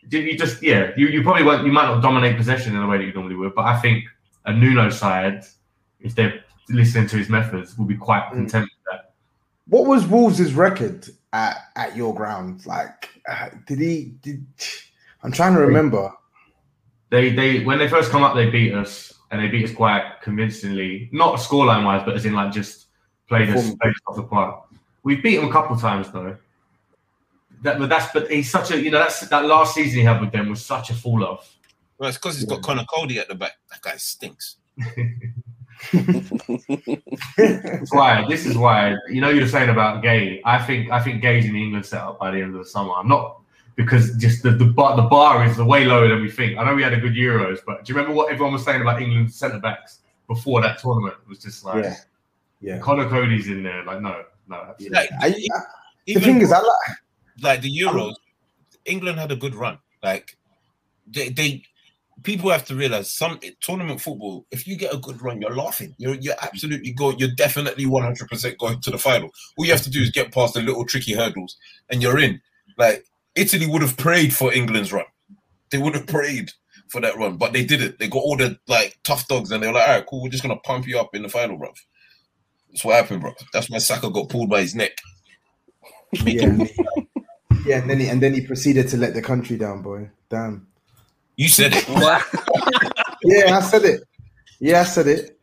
[0.09, 1.65] you you just yeah, you, you probably won't.
[1.65, 4.05] You might not dominate possession in the way that you normally would, but I think
[4.45, 5.43] a Nuno side,
[5.99, 8.33] if they're listening to his methods, will be quite Mm.
[8.33, 9.13] content with that.
[9.67, 12.65] What was Wolves' record at, at your ground?
[12.65, 14.13] Like, uh, did he?
[14.21, 14.45] Did
[15.21, 16.11] I'm trying to remember.
[17.09, 20.21] They they when they first come up, they beat us, and they beat us quite
[20.21, 21.09] convincingly.
[21.11, 22.87] Not scoreline wise, but as in like just
[23.27, 24.65] played us, played us off the park.
[25.03, 26.37] We've beat them a couple of times though.
[27.61, 30.21] That, but that's but he's such a you know that's that last season he had
[30.21, 31.57] with them was such a fall off.
[31.97, 33.53] Well, it's because he's got Conor Coady at the back.
[33.69, 34.55] That guy stinks.
[37.37, 40.41] That's why this is why you know you were saying about Guéhi.
[40.43, 42.93] I think I think Guéhi's in the England setup by the end of the summer.
[42.93, 43.41] I'm not
[43.79, 46.57] because just the the bar the bar is way lower than we think.
[46.57, 48.81] I know we had a good Euros, but do you remember what everyone was saying
[48.81, 51.15] about England centre backs before that tournament?
[51.23, 51.95] It was just like Yeah,
[52.59, 52.79] yeah.
[52.79, 53.85] Conor Coady's in there.
[53.85, 54.97] Like no, no, absolutely.
[54.97, 55.61] Like, I, I,
[56.05, 56.97] the thing is, I like.
[57.41, 58.15] like the Euros,
[58.83, 59.79] England had a good run.
[60.03, 60.35] Like
[61.07, 61.63] they, they
[62.23, 64.45] people have to realize some tournament football.
[64.51, 65.95] If you get a good run, you're laughing.
[65.97, 67.17] You're you're absolutely going.
[67.17, 69.29] You're definitely 100 percent going to the final.
[69.57, 71.55] All you have to do is get past the little tricky hurdles,
[71.89, 72.41] and you're in.
[72.77, 73.05] Like
[73.39, 75.05] Italy would have prayed for England's run.
[75.71, 76.51] They would have prayed
[76.89, 77.99] for that run, but they didn't.
[77.99, 80.23] They got all the like tough dogs, and they were like, "All right, cool.
[80.23, 81.71] We're just gonna pump you up in the final, bro."
[82.69, 83.33] That's what happened, bro.
[83.53, 84.91] That's why Saka got pulled by his neck.
[86.23, 86.65] Yeah,
[87.65, 90.09] yeah, and then he, and then he proceeded to let the country down, boy.
[90.29, 90.67] Damn.
[91.35, 91.85] You said it.
[93.21, 94.01] Yeah, I said it.
[94.61, 95.38] Yeah, I said it.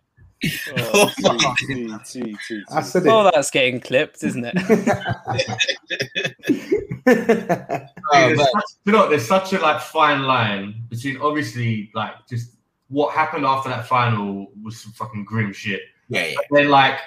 [0.79, 2.63] Oh, T, T, T, T, T.
[2.71, 3.35] I said Well, it.
[3.35, 4.55] that's getting clipped, isn't it?
[7.07, 12.53] There's such- you know, there's such a like fine line between obviously like just
[12.89, 15.83] what happened after that final was some fucking grim shit.
[16.09, 16.37] Yeah, yeah.
[16.51, 16.99] Then like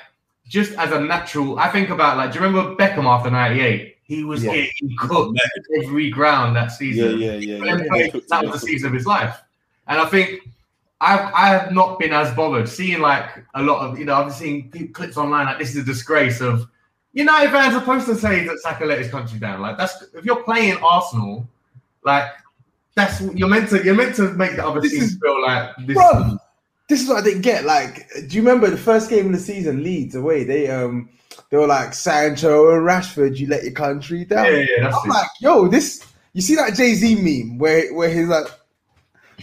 [0.47, 3.95] just as a natural, I think about like, do you remember Beckham after '98?
[4.03, 4.55] he was Yeah.
[4.55, 5.39] getting cooked
[5.83, 7.19] every ground that Yeah, season.
[7.19, 7.55] yeah, yeah.
[7.57, 7.65] And
[7.95, 8.07] yeah.
[8.11, 9.39] that that was the season of his life.
[9.87, 10.49] And I think
[11.01, 14.33] I've I have not been as bothered seeing like a lot of you know I've
[14.33, 16.67] seen clips online like this is a disgrace of
[17.13, 19.62] United fans are supposed to say that Saka let his country down.
[19.62, 21.47] Like that's if you're playing Arsenal,
[22.03, 22.25] like
[22.95, 25.71] that's you're meant to you're meant to make the other This teams is- feel like
[25.88, 25.95] this.
[25.95, 26.38] Bro,
[26.88, 27.65] this is what I didn't get.
[27.65, 30.43] Like, do you remember the first game of the season, Leeds away?
[30.43, 31.09] They um
[31.49, 34.45] they were like Sancho and Rashford, you let your country down.
[34.45, 35.13] Yeah, yeah, that's I'm it.
[35.13, 38.47] like, yo, this you see that Jay Z meme where where his like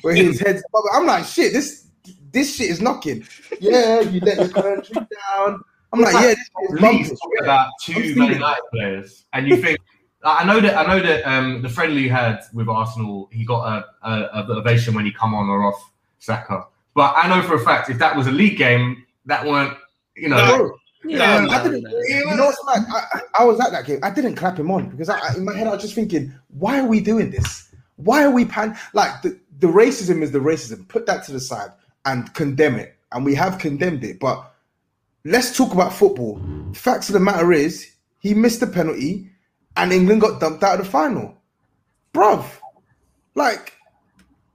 [0.03, 1.87] where his head's I'm like, shit, this
[2.33, 3.27] this shit is knocking.
[3.61, 5.61] Yeah, you let the country down.
[5.93, 7.39] I'm like, yeah, this is Leeds bumping.
[7.43, 8.33] about I'm two Man.
[8.35, 9.79] United players, and you think
[10.25, 13.63] I know that I know that um, the friendly he had with Arsenal, he got
[14.03, 16.65] a, a, a ovation when he come on or off Saka.
[16.95, 19.77] But I know for a fact if that was a league game, that weren't
[20.17, 20.57] you know.
[20.57, 22.85] Bro, Yeah, I no, didn't- You know what's mad?
[22.93, 24.01] I, I, I was at that game.
[24.03, 26.33] I didn't clap him on because I, I- in my head I was just thinking,
[26.49, 27.66] why are we doing this?
[27.97, 30.87] Why are we pan like the, the racism is the racism.
[30.89, 31.71] Put that to the side
[32.05, 32.97] and condemn it.
[33.13, 34.21] And we have condemned it.
[34.21, 34.53] But
[35.25, 36.41] let's talk about football.
[36.75, 39.31] Facts of the matter is he missed the penalty
[39.77, 41.37] and England got dumped out of the final.
[42.13, 42.45] Bruv.
[43.35, 43.75] Like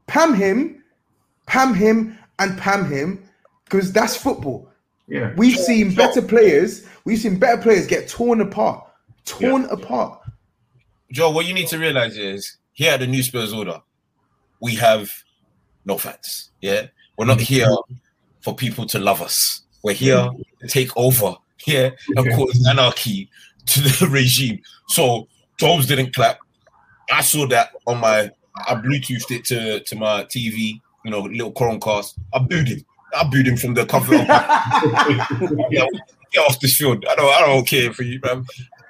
[0.07, 0.83] pam him,
[1.45, 3.23] pam him, and pam him,
[3.65, 4.67] because that's football.
[5.07, 5.33] Yeah.
[5.37, 6.87] We've seen better players.
[7.05, 8.87] We've seen better players get torn apart,
[9.25, 10.19] torn apart.
[11.11, 13.81] Joe, what you need to realize is here at the New Spurs order,
[14.59, 15.11] we have
[15.85, 16.51] no fans.
[16.61, 17.67] Yeah, we're not here
[18.41, 19.61] for people to love us.
[19.83, 20.29] We're here
[20.61, 21.35] to take over.
[21.67, 23.29] Yeah, and cause anarchy
[23.67, 24.61] to the regime.
[24.87, 26.39] So Jones didn't clap.
[27.11, 28.31] I saw that on my.
[28.67, 30.81] I Bluetoothed it to to my TV.
[31.05, 32.17] You know, little Chromecast.
[32.33, 32.85] I booed him.
[33.15, 34.15] I booed him from the cover.
[34.15, 35.85] of my- yeah,
[36.31, 37.05] get off this field.
[37.09, 37.33] I don't.
[37.33, 38.45] I don't care for you, man.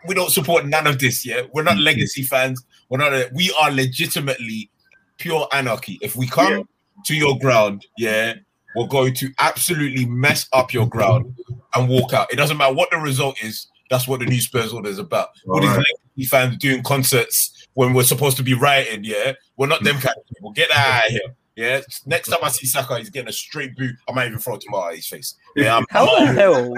[0.08, 1.26] We don't support none of this.
[1.26, 1.84] Yeah, we're not mm-hmm.
[1.84, 2.65] legacy fans.
[2.91, 3.13] We're not.
[3.13, 4.69] A, we are legitimately
[5.17, 5.97] pure anarchy.
[6.01, 6.67] If we come
[7.06, 8.34] to your ground, yeah,
[8.75, 11.34] we're going to absolutely mess up your ground
[11.73, 12.32] and walk out.
[12.32, 13.67] It doesn't matter what the result is.
[13.89, 15.30] That's what the new Spurs order is about.
[15.47, 15.86] All these Alright.
[16.15, 19.06] legacy fans doing concerts when we're supposed to be rioting.
[19.06, 20.51] Yeah, we're not them kind of people.
[20.51, 21.36] Get that out of here.
[21.56, 21.82] Yeah.
[22.06, 23.95] Next time I see Saka, he's getting a straight boot.
[24.10, 25.36] I might even throw a tomato at his face.
[25.56, 25.77] Yeah.
[25.77, 26.73] I'm, How the I'm- hell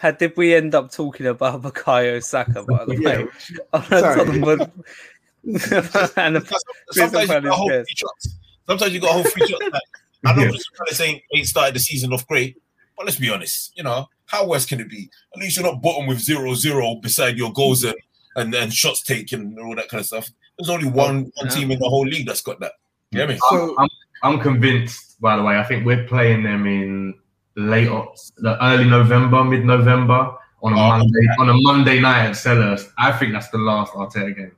[0.00, 3.26] had, did we end up talking about Bukayo Saka, by the way?
[3.74, 4.24] On a Sorry.
[4.24, 4.84] Tottenham-
[6.16, 7.86] and the, Because sometimes you got a whole players.
[7.86, 8.36] free shots.
[8.66, 9.60] Sometimes you got a whole free shot.
[9.60, 9.82] Like,
[10.26, 12.56] I know Crystal Palace ain't, ain't started the season off great,
[12.96, 13.72] but let's be honest.
[13.76, 15.10] You know how worse can it be?
[15.34, 17.94] At least you're not bottom with zero zero beside your goals and
[18.36, 20.28] and, and shots taken and all that kind of stuff.
[20.58, 22.72] There's only one one team in the whole league that's got that.
[23.10, 23.38] You know I mean?
[23.50, 23.88] So I'm,
[24.22, 25.20] I'm convinced.
[25.20, 27.14] By the way, I think we're playing them in
[27.56, 30.88] late, Oct- the early November, mid November on a Oh.
[30.98, 32.90] Monday on a Monday night at Selhurst.
[32.98, 34.52] I think that's the last Arteta game.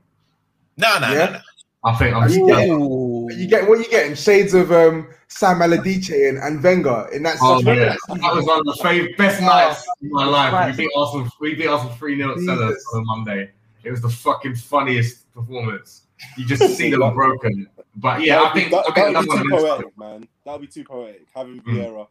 [0.76, 1.24] Nah, no, Yeah.
[1.26, 1.40] nah, nah.
[1.84, 2.28] I think I'm.
[2.30, 2.66] Yeah.
[2.74, 3.28] Ooh.
[3.32, 4.16] you get what you getting?
[4.16, 7.36] Shades of um, Sam Allardyce and, and Wenger in that.
[7.40, 7.84] Oh situation.
[8.08, 10.76] yeah, that was one of the fav- best nights of my life.
[10.76, 11.28] We beat Arsenal.
[11.40, 13.50] We beat Arsenal three 0 at Selhurst on a Monday.
[13.84, 16.06] It was the fucking funniest performance.
[16.36, 17.68] You just see them broken.
[17.94, 20.28] But yeah, I That'd be- think, that, I think that'd that be too poetic, man.
[20.44, 21.26] That'd be too poetic.
[21.36, 21.64] Having Mm.
[21.76, 22.08] Vieira,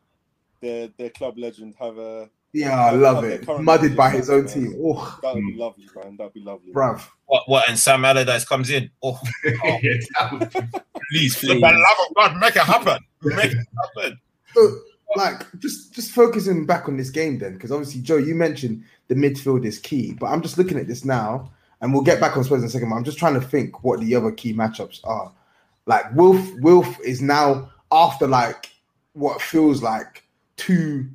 [0.61, 3.39] their their club legend, have a Yeah, I love Have it.
[3.41, 4.53] the current Mudded by his own man.
[4.53, 4.75] team.
[4.81, 5.47] Oh, that would Mm.
[5.47, 6.15] be lovely, man.
[6.17, 7.01] That'd be lovely, bruv.
[7.25, 7.43] What?
[7.49, 7.67] What?
[7.69, 8.89] And Sam Allardyce comes in.
[9.03, 10.79] Oh, Yeah, that would be-
[11.11, 11.61] please, for Please.
[11.61, 12.99] the love of God, make it happen.
[13.23, 14.19] Make it happen.
[14.53, 14.77] So,
[15.17, 19.15] like, just just focusing back on this game then, because obviously, Joe, you mentioned the
[19.15, 22.43] midfield is key, but I'm just looking at this now, and we'll get back on
[22.45, 22.89] Spurs in a second.
[22.89, 25.31] But I'm just trying to think what the other key matchups are.
[25.87, 28.69] Like, Wilf, Wilf is now after like
[29.13, 30.23] what feels like
[30.57, 31.09] two,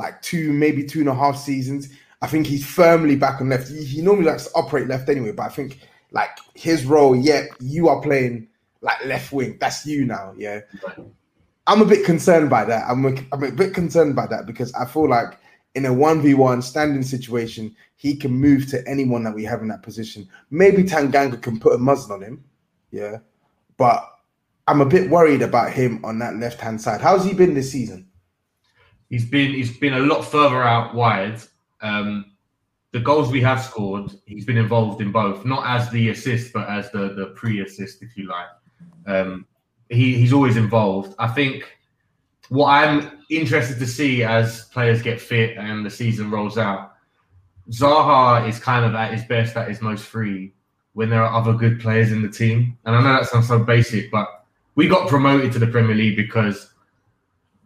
[0.00, 1.90] like two, maybe two and a half seasons.
[2.22, 3.68] I think he's firmly back on left.
[3.68, 5.78] He, normally likes to operate left anyway, but I think
[6.10, 8.48] like his role, yeah, you are playing
[8.80, 9.58] like left wing.
[9.60, 10.60] That's you now, yeah.
[11.66, 12.84] I'm a bit concerned by that.
[12.88, 15.38] I'm a, I'm a bit concerned by that because I feel like
[15.74, 19.60] in a one v one standing situation, he can move to anyone that we have
[19.60, 20.26] in that position.
[20.50, 22.42] Maybe Tanganga can put a muzzle on him,
[22.90, 23.18] yeah,
[23.76, 24.02] but
[24.66, 27.02] I'm a bit worried about him on that left hand side.
[27.02, 28.09] How's he been this season?
[29.10, 31.40] He's been he's been a lot further out wide.
[31.82, 32.32] Um,
[32.92, 36.68] the goals we have scored, he's been involved in both, not as the assist, but
[36.68, 38.48] as the the pre-assist, if you like.
[39.06, 39.46] Um,
[39.88, 41.14] he, he's always involved.
[41.18, 41.78] I think
[42.48, 46.94] what I'm interested to see as players get fit and the season rolls out,
[47.70, 50.52] Zaha is kind of at his best, at his most free
[50.94, 52.76] when there are other good players in the team.
[52.84, 54.44] And I know that sounds so basic, but
[54.74, 56.69] we got promoted to the Premier League because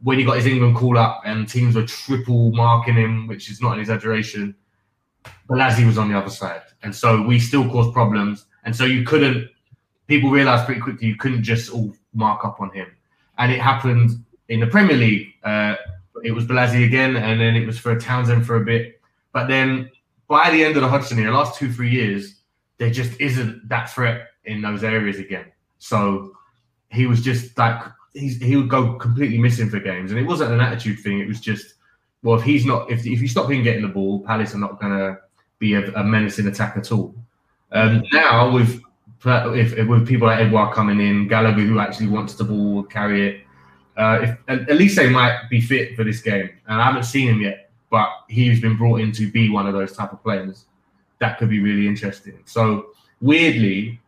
[0.05, 3.61] when he got his England call up and teams were triple marking him, which is
[3.63, 4.55] not an exaggeration,
[5.49, 8.47] Bolasie was on the other side, and so we still caused problems.
[8.65, 9.49] And so you couldn't.
[10.07, 12.87] People realised pretty quickly you couldn't just all mark up on him,
[13.39, 15.29] and it happened in the Premier League.
[15.43, 15.77] Uh,
[16.23, 19.01] it was Bolasie again, and then it was for Townsend for a bit.
[19.33, 19.91] But then
[20.29, 22.41] by the end of the Hodgson year, last two three years,
[22.77, 25.47] there just isn't that threat in those areas again.
[25.79, 26.33] So
[26.91, 27.83] he was just like
[28.15, 31.19] he's, he would go completely missing for games, and it wasn't an attitude thing.
[31.19, 31.75] It was just
[32.23, 34.81] well, if he's not if if you stop him getting the ball, Palace are not
[34.81, 35.19] going to
[35.59, 37.15] be a, a menacing attack at all.
[37.73, 38.81] Um, now with
[39.27, 43.29] if, if with people like Edouard coming in, Gallagher who actually wants the ball, carry
[43.29, 43.41] it.
[43.97, 47.05] Uh, if at, at least they might be fit for this game, and I haven't
[47.05, 50.23] seen him yet, but he's been brought in to be one of those type of
[50.23, 50.65] players.
[51.21, 52.39] That could be really interesting.
[52.45, 52.89] So
[53.21, 54.01] weirdly,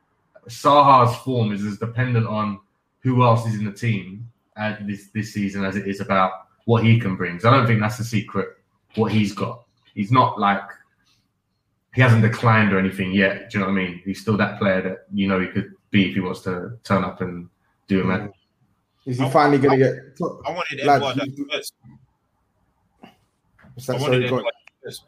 [0.48, 2.60] Zaha's form is as dependent on
[3.06, 6.32] who else is in the team uh, this this season as it is about
[6.64, 7.38] what he can bring.
[7.38, 8.48] So I don't think that's the secret.
[8.96, 9.62] What he's got,
[9.94, 10.62] he's not like
[11.94, 13.48] he hasn't declined or anything yet.
[13.50, 14.02] Do you know what I mean?
[14.04, 17.04] He's still that player that you know he could be if he wants to turn
[17.04, 17.48] up and
[17.86, 18.32] do a match.
[19.04, 19.94] Is he finally going to get?
[20.46, 21.74] I wanted Lad, Edouard at you- first.
[23.74, 24.00] What's I that?
[24.02, 24.40] wanted Sorry, go on.
[24.40, 25.02] Edouard first.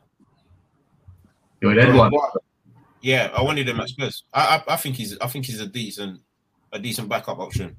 [1.60, 2.12] You're Edouard.
[3.00, 4.22] Yeah, I wanted him at Spurs.
[4.32, 6.20] I, I I think he's I think he's a decent
[6.72, 7.76] a decent backup option.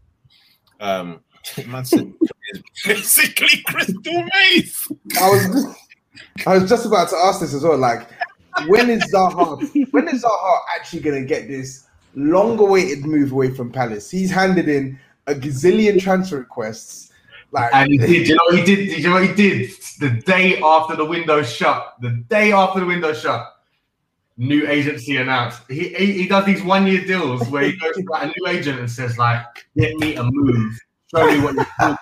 [0.79, 1.21] Um,
[1.67, 2.13] man said
[2.85, 4.91] basically Crystal Maze.
[5.19, 5.75] I was
[6.45, 7.77] I was just about to ask this as well.
[7.77, 8.07] Like,
[8.67, 9.59] when is Zaha?
[9.91, 14.09] When is Zaha actually going to get this long-awaited move away from Palace?
[14.09, 17.11] He's handed in a gazillion transfer requests.
[17.51, 18.27] Like, And he did.
[18.27, 18.97] You know what he did?
[18.97, 19.71] You know what he did?
[19.99, 21.95] The day after the window shut.
[22.01, 23.58] The day after the window shut.
[24.39, 25.61] New agency announced.
[25.69, 28.79] He he, he does these one year deals where he goes to a new agent
[28.79, 29.45] and says like,
[29.77, 30.79] "Get me a move.
[31.13, 31.99] Show me what you're.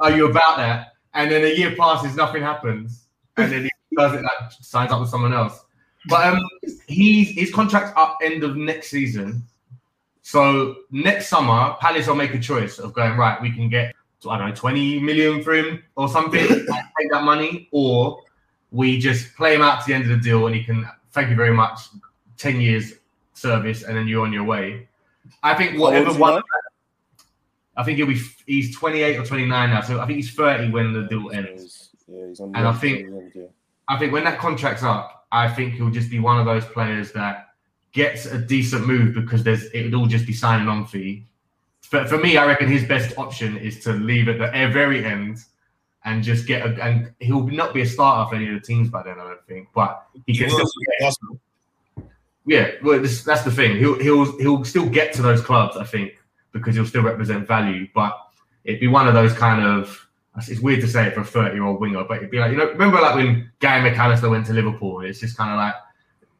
[0.00, 4.12] Are you about that?" And then a year passes, nothing happens, and then he does
[4.14, 5.64] it like signs up with someone else.
[6.08, 6.40] But um,
[6.86, 9.44] he's his contract's up end of next season.
[10.22, 13.40] So next summer, Palace will make a choice of going right.
[13.40, 13.94] We can get
[14.28, 18.22] I don't know, 20 million for him or something, take that money, or
[18.70, 21.30] we just play him out to the end of the deal and he can, thank
[21.30, 21.80] you very much,
[22.36, 22.92] 10 years
[23.32, 24.86] service, and then you're on your way.
[25.42, 26.42] I think whatever one?
[27.74, 30.92] I think he'll be, he's 28 or 29 now, so I think he's 30 when
[30.92, 31.88] the deal ends.
[32.06, 32.54] Yeah, he's on.
[32.54, 33.44] And I think- yeah.
[33.88, 37.12] I think when that contract's up, I think he'll just be one of those players
[37.12, 37.48] that
[37.92, 41.24] gets a decent move because there's it would all just be signing on fee.
[41.90, 45.38] But for me, I reckon his best option is to leave at the very end
[46.06, 48.88] and just get a, and he'll not be a starter for any of the teams
[48.88, 49.68] by then, I don't think.
[49.74, 50.66] But he He can still
[51.02, 51.40] Arsenal.
[52.46, 53.76] yeah, well, this, that's the thing.
[53.76, 56.16] He'll he'll he'll still get to those clubs, I think,
[56.52, 57.88] because he'll still represent value.
[57.92, 58.16] But
[58.64, 60.02] it'd be one of those kind of.
[60.48, 62.70] It's weird to say it for a thirty-year-old winger, but it'd be like you know,
[62.70, 65.00] remember like when Gary McAllister went to Liverpool.
[65.00, 65.74] It's just kind of like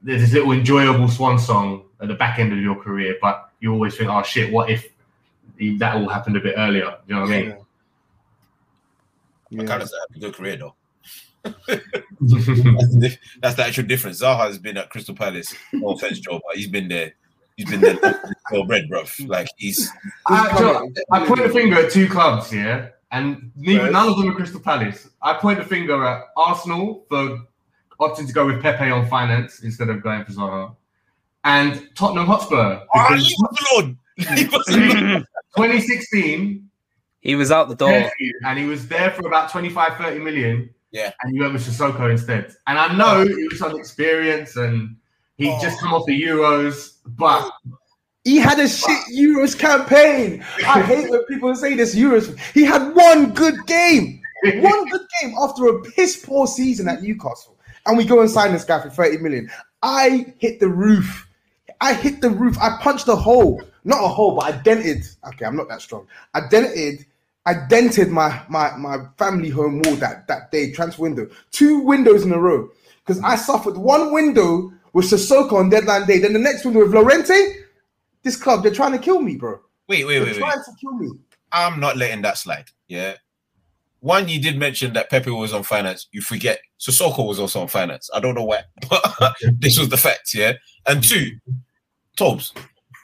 [0.03, 3.73] there's this little enjoyable swan song at the back end of your career, but you
[3.73, 4.87] always think, oh shit, what if
[5.79, 6.99] that all happened a bit earlier?
[7.07, 7.57] You know what I mean?
[9.51, 9.63] Yeah.
[9.63, 10.75] McAllister had a good career though.
[11.45, 14.21] That's the, that's the actual difference.
[14.21, 15.55] Zaha has been at Crystal Palace.
[15.73, 17.13] No offense, Joe, but he's been there.
[17.57, 17.99] He's been there.
[18.51, 19.29] well bred, bruv.
[19.29, 19.89] Like he's
[20.27, 24.09] I, do you know, I point the finger at two clubs here, and neither, none
[24.09, 25.09] of them are Crystal Palace.
[25.23, 27.39] I point the finger at Arsenal for
[28.01, 30.75] opting to go with Pepe on finance instead of going for Zaha,
[31.45, 32.81] and Tottenham Hotspur.
[32.95, 33.99] oh, leave us alone.
[34.35, 35.27] Leave us alone.
[35.57, 36.66] 2016,
[37.27, 38.11] he was out the door.
[38.45, 40.71] and he was there for about 25, 30 million.
[40.93, 41.13] Yeah.
[41.23, 42.55] And you went with Sissoko instead.
[42.67, 43.23] And I know oh.
[43.23, 44.97] it was on experience and
[45.37, 45.59] he'd Oh.
[45.61, 47.51] just come off the Euros, but
[48.25, 50.45] He had a shit Euros campaign.
[50.67, 52.37] I hate when people say this Euros.
[52.55, 57.57] He had one good game, one good game after a piss poor season at Newcastle,
[57.87, 59.49] and we go and sign this guy for thirty million.
[59.83, 61.29] I hit the roof.
[61.81, 62.57] I hit the roof.
[62.59, 65.05] I punched a hole, not a hole, but I dented.
[65.29, 66.07] Okay, I'm not that strong.
[66.35, 67.07] I dented.
[67.47, 70.73] I dented my my my family home wall that that day.
[70.73, 72.69] Transfer window, two windows in a row,
[73.05, 76.19] because I suffered one window with Sissoko on deadline day.
[76.19, 77.63] Then the next window with Llorente.
[78.23, 79.61] This club, they're trying to kill me, bro.
[79.89, 80.39] Wait, wait, They're wait, wait.
[80.41, 81.11] trying to kill me.
[81.53, 82.65] I'm not letting that slide.
[82.89, 83.15] Yeah.
[84.01, 86.09] One, you did mention that Pepe was on finance.
[86.11, 88.11] You forget Sissoko was also on finance.
[88.13, 90.35] I don't know why, but this was the fact.
[90.35, 90.55] Yeah.
[90.87, 91.39] And two,
[92.17, 92.53] Tobes,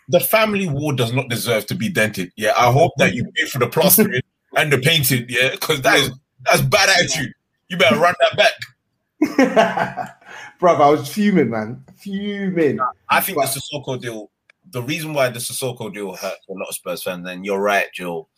[0.09, 2.33] the family wall does not deserve to be dented.
[2.37, 2.55] Yeah.
[2.57, 4.23] I hope that you pay for the plastering
[4.57, 5.27] and the painting.
[5.29, 5.51] Yeah.
[5.51, 6.11] Because that is
[6.45, 7.33] that's bad attitude.
[7.69, 10.19] You better run that back.
[10.61, 11.85] Bro, I was fuming, man.
[11.99, 12.79] Fuming.
[13.09, 14.31] I think But- the Sissoko deal,
[14.71, 17.87] the reason why the Sissoko deal hurt a lot of Spurs fans, and you're right,
[17.93, 18.29] Joe.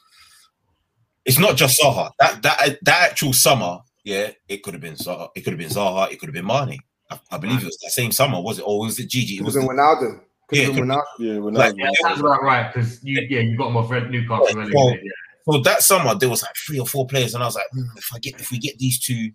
[1.25, 2.11] It's not just Zaha.
[2.19, 5.31] That that that actual summer, yeah, it could have been Zaha.
[5.35, 6.11] It could have been Zaha.
[6.12, 6.79] It could have been Marnie.
[7.11, 8.62] I, I believe it was that same summer, was it?
[8.62, 9.37] Or was it Gigi?
[9.37, 10.21] It It was was in the, Ronaldo.
[10.53, 11.03] Yeah, Yeah, Ronaldo.
[11.19, 14.11] Yeah, when Like, Yeah, sounds about right because you, yeah, you got him off Red
[14.11, 14.47] Newcastle.
[14.51, 15.11] Yeah, relegated, well, yeah.
[15.47, 17.97] So that summer there was like three or four players, and I was like, "Hmm,
[17.97, 19.30] if I get if we get these two,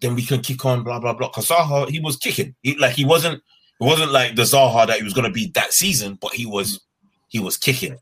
[0.00, 1.28] then we can kick on, blah blah blah.
[1.28, 2.54] Because Zaha, he was kicking.
[2.62, 3.42] He, like he wasn't.
[3.80, 6.46] It wasn't like the Zaha that he was going to be that season, but he
[6.46, 6.80] was
[7.28, 7.96] he was kicking.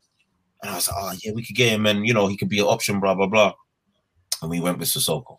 [0.62, 2.48] And I was like, oh yeah, we could get him, and you know he could
[2.50, 3.54] be an option, blah blah blah.
[4.42, 5.38] And we went with Sissoko,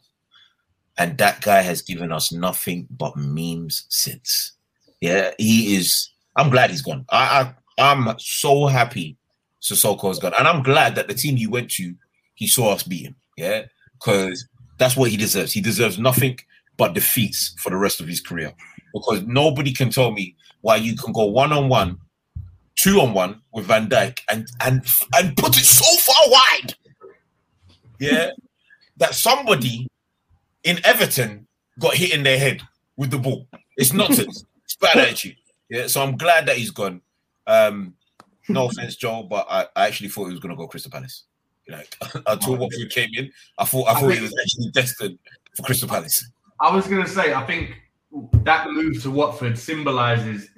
[0.97, 4.53] and that guy has given us nothing but memes since.
[4.99, 6.12] Yeah, he is.
[6.36, 7.05] I'm glad he's gone.
[7.10, 9.19] I, I I'm so happy
[9.62, 11.93] Sissoko is gone, and I'm glad that the team he went to,
[12.36, 13.16] he saw us beat him.
[13.38, 14.47] Yeah, because
[14.78, 15.51] that's what he deserves.
[15.51, 16.39] He deserves nothing
[16.78, 18.53] but defeats for the rest of his career.
[18.93, 21.99] Because nobody can tell me why you can go one on one,
[22.76, 24.86] two on one with Van Dijk and and
[25.16, 26.76] and put it so far wide.
[27.99, 28.32] Yeah,
[28.97, 29.88] that somebody
[30.64, 31.47] in Everton
[31.80, 32.62] got hit in their head
[32.97, 33.47] with the ball.
[33.78, 34.45] It's nonsense.
[34.64, 35.36] it's bad attitude.
[35.70, 37.01] Yeah, so I'm glad that he's gone.
[37.45, 37.93] Um,
[38.50, 41.24] no offense, Joe, but I, I actually thought he was going to go Crystal Palace.
[41.68, 41.95] Like
[42.28, 45.20] until Watford came in, I thought I thought he was actually destined
[45.56, 46.30] for Crystal Palace.
[46.60, 47.76] I was going to say, I think
[48.43, 50.50] that move to Watford symbolizes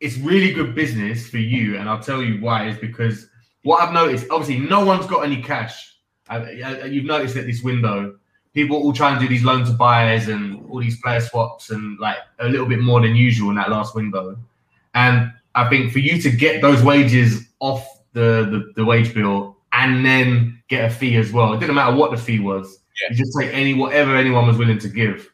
[0.00, 2.68] it's really good business for you, and I'll tell you why.
[2.68, 3.28] Is because
[3.62, 5.96] what I've noticed, obviously, no one's got any cash.
[6.28, 8.16] I, I, you've noticed at this window,
[8.52, 11.98] people all try and do these loan to buyers and all these player swaps and
[11.98, 14.38] like a little bit more than usual in that last window.
[14.94, 19.56] And I think for you to get those wages off the, the, the wage bill
[19.72, 22.80] and then get a fee as well, it didn't matter what the fee was.
[23.02, 23.10] Yeah.
[23.10, 25.30] You just take any whatever anyone was willing to give.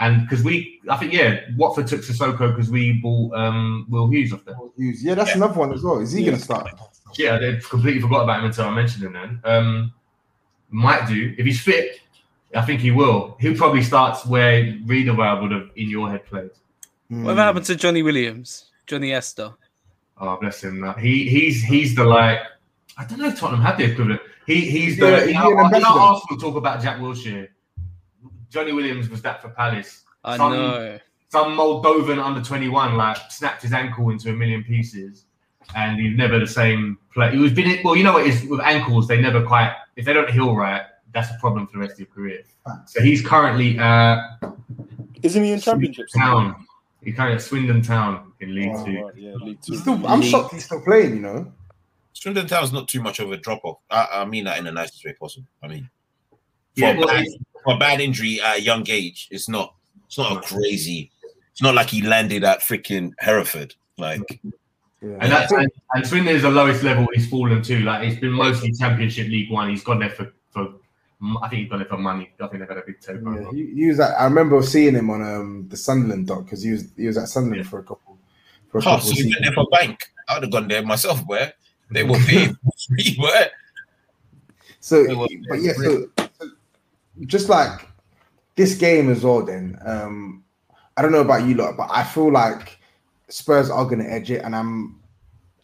[0.00, 4.32] And because we, I think, yeah, Watford took Sissoko because we bought um, Will Hughes
[4.32, 4.56] off there.
[4.76, 5.04] Hughes.
[5.04, 5.36] Yeah, that's Yeah.
[5.36, 6.00] another one as well.
[6.00, 6.26] Is he Yeah.
[6.26, 6.70] going to start?
[7.18, 9.40] Yeah, I completely forgot about him until I mentioned him then.
[9.44, 9.92] Um,
[10.70, 11.34] might do.
[11.36, 12.00] If he's fit,
[12.54, 13.36] I think he will.
[13.40, 16.50] He'll probably start where Riedewald would have in your head played.
[17.08, 17.24] Hmm.
[17.24, 18.66] Whatever happened to Johnny Williams?
[18.86, 19.52] Johnny Esther.
[20.20, 20.84] Oh, bless him.
[20.84, 22.40] Uh, He he's he's the like
[22.98, 24.20] I don't know if Tottenham had the equivalent.
[24.46, 25.98] He he's the Yeah, you he's know, an you know.
[25.98, 27.48] Arsenal talk about Jack Wilshere.
[28.50, 30.04] Johnny Williams was that for Palace.
[30.24, 30.98] I Some- know.
[31.28, 35.26] Some Moldovan under twenty one like snapped his ankle into a million pieces,
[35.76, 37.30] and he's never the same play.
[37.30, 39.06] He was been well, you know what it is with ankles.
[39.06, 40.82] They never quite if they don't heal right.
[41.14, 42.42] That's a problem for the rest of your career.
[42.86, 44.40] So he's currently at
[45.22, 46.12] Isn't he in championships?
[46.12, 46.66] Town.
[47.02, 49.02] He's currently at Swindon Town in League Oh, Two.
[49.02, 49.76] right, yeah, League Two.
[49.76, 51.16] Still, I'm shocked he's still playing.
[51.16, 51.52] You know.
[52.12, 53.78] Swindon Town's not too much of a drop off.
[53.90, 55.46] I, I mean that in the nicest way possible.
[55.62, 55.88] I mean,
[56.30, 56.38] for,
[56.80, 57.26] Yeah, a well, bad,
[57.64, 59.74] for a bad injury at a young age, it's not.
[60.06, 61.10] It's not a crazy.
[61.52, 63.74] It's not like he landed at freaking Hereford.
[63.96, 64.40] Like
[65.02, 65.16] Yeah.
[65.20, 67.80] And that's and, and Swindon is the lowest level he's fallen to.
[67.80, 69.70] Like it's been mostly Championship League One.
[69.70, 70.74] He's gone there for, for
[71.22, 72.30] I think he's gone there for money.
[72.40, 73.44] I think they've had a big takeover.
[73.44, 76.62] Yeah, he, he was at, I remember seeing him on um, the Sunderland doc because
[76.62, 78.18] he was he was at Sunderland for a couple
[78.70, 79.44] for a oh, couple so of you went seasons.
[79.44, 80.00] there for bank.
[80.28, 81.20] I would have gone there myself.
[81.26, 81.52] Where
[81.90, 83.16] they were paying for me.
[83.18, 83.50] Where
[84.80, 86.50] So, It but yeah, so, so
[87.26, 87.86] just like
[88.56, 89.44] this game as well.
[89.44, 90.42] Then um,
[90.96, 92.78] I don't know about you lot, but I feel like
[93.28, 95.00] Spurs are going to edge it, and I'm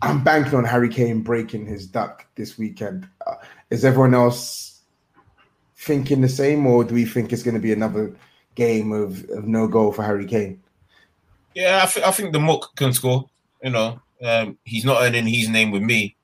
[0.02, 3.08] I'm banking on Harry Kane breaking his duck this weekend.
[3.26, 3.36] Uh,
[3.70, 4.75] is everyone else
[5.76, 8.14] thinking the same, or do we think it's going to be another
[8.54, 10.60] game of, of no goal for Harry Kane?
[11.54, 13.28] Yeah, I, th- I think the Mook can score.
[13.62, 16.16] You know, um, he's not earning his name with me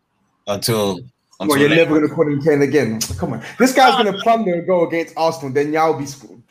[0.47, 1.01] until.
[1.41, 3.01] until Well, you're never going to call him Kane again.
[3.19, 5.53] Come on, this guy's going to plunder a goal against Arsenal.
[5.53, 6.07] Then y'all be,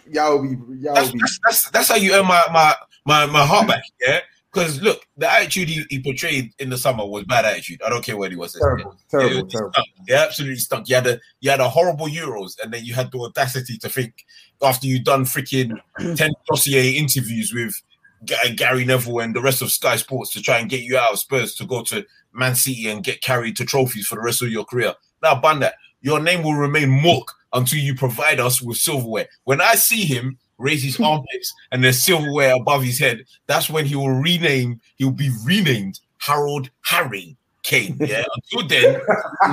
[0.09, 1.19] y'all be, y'all That's, be.
[1.19, 2.75] that's, that's, that's how you earn my my
[3.05, 3.83] my, my heart back.
[3.99, 4.19] Yeah,
[4.53, 7.81] because look, the attitude he, he portrayed in the summer was bad attitude.
[7.85, 8.53] I don't care what he was.
[8.53, 9.73] Terrible, Yeah, terrible, it- it terrible.
[9.73, 9.87] stunk.
[10.07, 10.89] Yeah, absolutely stunk.
[10.89, 13.89] You had a you had a horrible Euros, and then you had the audacity to
[13.89, 14.25] think
[14.61, 15.77] after you'd done freaking
[16.17, 17.81] ten dossier interviews with
[18.25, 21.13] G- Gary Neville and the rest of Sky Sports to try and get you out
[21.13, 24.41] of Spurs to go to Man City and get carried to trophies for the rest
[24.41, 24.93] of your career.
[25.23, 25.75] Now, ban that.
[26.01, 29.27] your name will remain Mook until you provide us with silverware.
[29.43, 33.85] When I see him raise his armpits and there's silverware above his head, that's when
[33.85, 37.97] he will rename, he'll be renamed Harold Harry Kane.
[37.99, 38.23] Yeah.
[38.53, 39.01] Until then,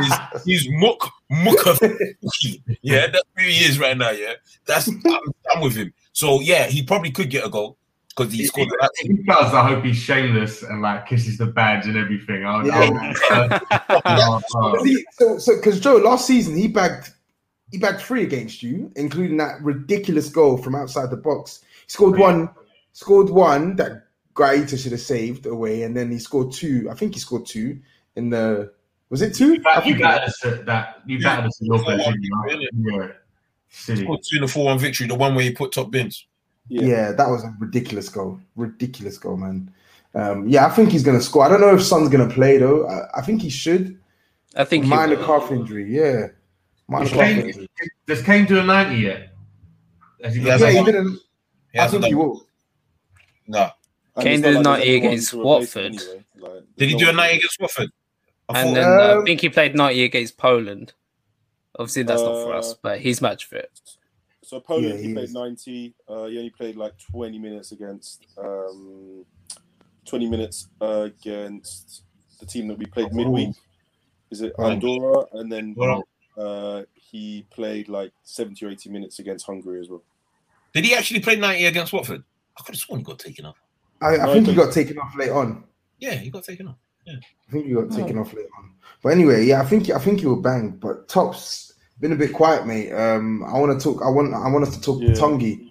[0.02, 1.76] he's, he's Mook Mooker.
[2.82, 4.10] Yeah, that's who he is right now.
[4.10, 4.34] Yeah.
[4.66, 5.92] That's I'm done with him.
[6.12, 7.76] So yeah, he probably could get a goal
[8.08, 8.90] because he scored that.
[9.00, 12.44] He does, I hope he's shameless and like kisses the badge and everything.
[12.44, 13.60] I'll, Yeah.
[14.04, 14.84] I'll, oh.
[14.84, 17.10] See, so, so because Joe last season he bagged
[17.70, 21.60] he bagged three against you, including that ridiculous goal from outside the box.
[21.84, 22.50] He scored one,
[22.92, 26.88] scored one that Guaita should have saved away, and then he scored two.
[26.90, 27.80] I think he scored two
[28.16, 28.72] in the.
[29.10, 29.54] Was it two?
[29.66, 31.02] I That, you think battered us at that.
[31.06, 32.68] You battered us at your place, didn't?
[32.74, 33.08] Yeah.
[33.70, 34.02] Silly.
[34.02, 36.26] Scored two in the four one victory, the one where he put top bins.
[36.68, 37.12] Yeah.
[37.12, 38.40] that was a ridiculous goal.
[38.56, 39.72] Ridiculous goal, man.
[40.14, 41.44] Um, yeah, I think he's gonna score.
[41.44, 42.88] I don't know if Son's gonna play though.
[42.88, 43.98] I, I think he should.
[44.56, 45.26] I think minor will.
[45.26, 45.94] calf injury.
[45.94, 46.37] Yeah, minor
[46.90, 47.68] Does calf Kane, injury.
[48.06, 49.32] does Kane do a 90 yet?
[50.22, 51.18] Has he He got Yeah, he didn't.
[51.72, 52.46] He I hasn't think he will.
[53.46, 53.70] No.
[54.16, 55.84] And Kane not did like 90 there's against Watford.
[55.84, 56.24] anyway.
[56.38, 57.90] Like, Did he there's do a one- 90 against Watford?
[58.48, 60.92] I And thought- then uh, Um, I think he played 90 against Poland.
[61.78, 63.70] Obviously, that's not for us, Uh, but he's match fit.
[64.42, 65.94] So Poland, Yeah, he he played 90.
[66.08, 69.24] Uh, he only played like 20 minutes against um,
[70.06, 72.02] 20 minutes uh, against
[72.40, 73.54] the team that we played midweek.
[74.30, 74.64] Is it Oh.
[74.70, 75.26] Andorra?
[75.32, 76.08] And then Well,
[76.38, 80.02] uh, he played like 70 or 80 minutes against Hungary as well.
[80.72, 82.22] Did he actually play 90 against Watford?
[82.58, 83.56] I could have sworn he got taken off.
[84.00, 85.64] I, I No, think he got taken off late on.
[85.98, 86.76] Yeah, he got taken off.
[87.04, 87.16] Yeah.
[87.48, 88.74] I think he got taken off late on.
[89.02, 90.70] But anyway, yeah, I think I think he will bang.
[90.70, 92.92] But tops been a bit quiet, mate.
[92.92, 94.02] Um, I want to talk.
[94.04, 94.34] I want.
[94.34, 95.10] I want us to talk Yeah.
[95.10, 95.70] Tongi.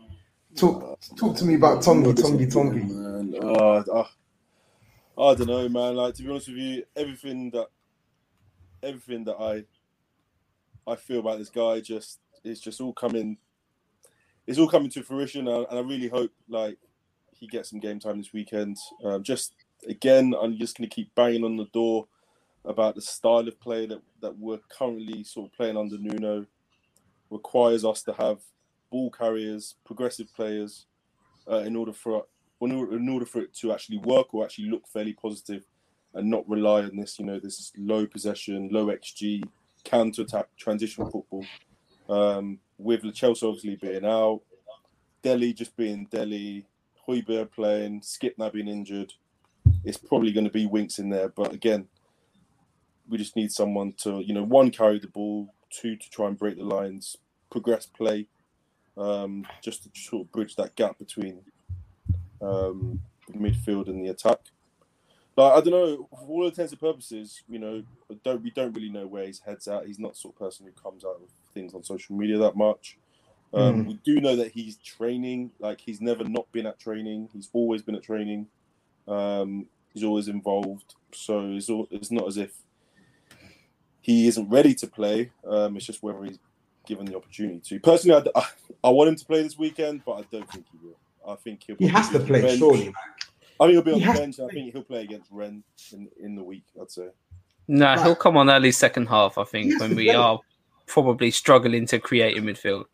[0.56, 2.90] Talk talk to me about Tongi, Tongi, Tongi.
[2.90, 4.08] Man, oh,
[5.18, 5.96] oh, I don't know, man.
[5.96, 7.68] Like to be honest with you, everything that
[8.82, 9.64] everything that I
[10.88, 13.38] I feel about this guy just is just all coming.
[14.46, 16.78] It's all coming to fruition, and and I really hope like
[17.32, 18.78] he gets some game time this weekend.
[19.04, 19.54] Um, just
[19.88, 22.08] again, I'm just going to keep banging on the door
[22.66, 26.46] about the style of play that that we're currently sort of playing under Nuno
[27.30, 28.40] requires us to have
[28.90, 30.86] ball carriers, progressive players,
[31.52, 32.26] uh, in order for
[32.62, 35.64] in order for it to actually work or actually look fairly positive,
[36.14, 39.44] and not rely on this, you know, this low possession, low xG,
[39.88, 41.46] counter attack, transition football.
[42.10, 44.42] Um, with Celso obviously being out,
[45.22, 46.66] Dele just being Dele,
[47.08, 49.14] Højbjerg playing, Skipp now being injured,
[49.84, 51.30] it's probably going to be Winks in there.
[51.30, 51.88] But again,
[53.10, 56.38] we just need someone to, you know, one carry the ball, two to try and
[56.38, 57.18] break the lines,
[57.50, 58.28] progress play,
[58.98, 61.42] um, just to sort of bridge that gap between
[62.42, 64.40] um, the midfield and the attack.
[65.38, 67.84] Like I don't know, for all intents and purposes, you know,
[68.24, 69.86] don't we don't really know where his head's at.
[69.86, 72.56] He's not the sort of person who comes out with things on social media that
[72.56, 72.98] much.
[73.54, 75.52] Um, We do know that he's training.
[75.60, 77.30] Like he's never not been at training.
[77.34, 78.48] He's always been at training.
[79.08, 80.96] Um, he's always involved.
[81.14, 82.52] So it's all, it's not as if
[84.02, 85.32] he isn't ready to play.
[85.46, 86.40] Um, it's just whether he's
[86.86, 87.80] given the opportunity to.
[87.80, 88.48] Personally, I, I,
[88.86, 90.98] I want him to play this weekend, but I don't think he will.
[91.32, 91.76] I think he'll.
[91.78, 92.94] He has to probably be on play, surely.
[93.60, 94.40] I think he'll be on He the bench.
[94.40, 96.66] I think he'll play against Rennes in, in the week.
[96.82, 97.10] I'd say.
[97.68, 98.00] No, Right.
[98.06, 100.16] he'll come on early second half, I think, when we play.
[100.16, 100.40] are
[100.86, 102.86] probably struggling to create a midfield.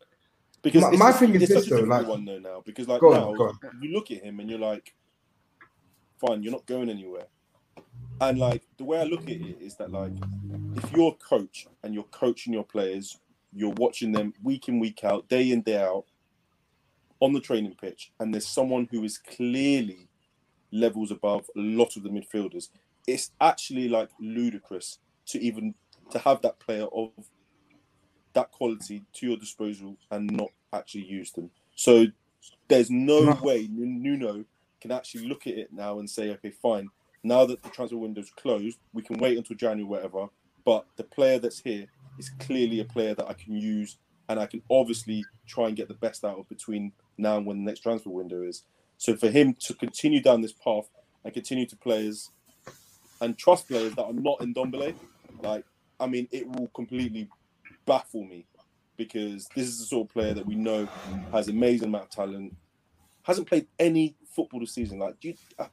[0.62, 3.02] Because My- it's my just- thing is this, though, like- one though now because like
[3.02, 3.58] on, now on.
[3.82, 4.94] you look at him and you're like,
[6.18, 7.26] fine, you're not going anywhere.
[8.20, 10.12] And like the way I look at it is that like
[10.76, 13.18] if you're a coach and you're coaching your players,
[13.52, 16.04] you're watching them week in week out, day in day out
[17.20, 20.08] on the training pitch, and there's someone who is clearly
[20.74, 22.68] levels above a lot of the midfielders.
[23.06, 25.74] It's actually like ludicrous to even
[26.10, 27.10] to have that player of
[28.34, 31.50] that quality to your disposal and not actually use them.
[31.76, 32.06] So
[32.68, 34.44] there's no way Nuno
[34.80, 36.88] can actually look at it now and say, okay, fine.
[37.22, 40.26] Now that the transfer window's closed, we can wait until January, whatever.
[40.64, 41.86] But the player that's here
[42.18, 43.98] is clearly a player that I can use,
[44.28, 47.58] and I can obviously try and get the best out of between now and when
[47.58, 48.64] the next transfer window is.
[48.98, 50.88] So for him to continue down this path
[51.24, 52.30] and continue to players
[53.20, 54.94] and trust players that are not Ndombele,
[55.42, 55.64] like
[56.00, 57.28] I mean, it will completely
[57.86, 58.46] baffle me
[58.96, 60.88] because this is the sort of player that we know
[61.32, 62.56] has amazing amount of talent,
[63.22, 64.98] hasn't played any football this season.
[64.98, 65.66] Like, do you, I,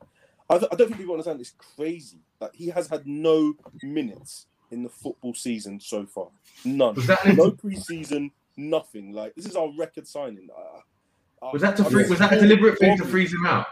[0.49, 1.39] I don't think people understand.
[1.39, 2.19] It's crazy.
[2.39, 6.27] Like, he has had no minutes in the football season so far.
[6.65, 6.95] None.
[7.35, 8.31] No preseason.
[8.57, 9.13] Nothing.
[9.13, 10.49] Like, this is our record signing.
[10.55, 10.79] Uh,
[11.53, 13.65] was that to I free, was that a deliberate thing to freeze him out?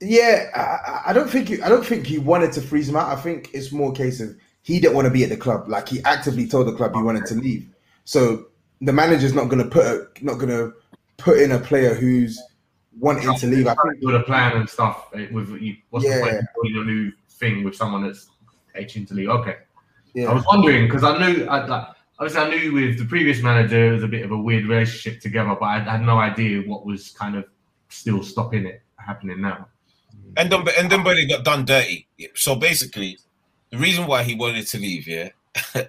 [0.00, 2.96] Yeah, I- I, I don't think he, I don't think he wanted to freeze him
[2.96, 3.08] out.
[3.08, 5.68] I think it's more a case of he didn't want to be at the club.
[5.68, 7.68] Like he actively told the club he wanted to leave.
[8.04, 8.46] So
[8.80, 10.72] the manager's not going to put a, not going to
[11.18, 12.40] put in a player who's
[12.98, 13.66] wanting to leave.
[13.66, 15.08] I think with a plan and stuff.
[15.14, 16.38] eh, With you, what's the point Yeah.
[16.38, 18.28] of doing a new thing with someone that's
[18.74, 19.28] itching to leave?
[19.28, 19.56] Okay,
[20.26, 21.88] I was wondering because I knew, I, like,
[22.20, 25.20] obviously, I knew with the previous manager it was a bit of a weird relationship
[25.20, 27.46] together, but I had no idea what was kind of
[27.88, 29.66] still stopping it happening now.
[30.36, 32.06] And then and Belly got done dirty.
[32.34, 33.18] So basically,
[33.70, 35.30] the reason why he wanted to leave, yeah,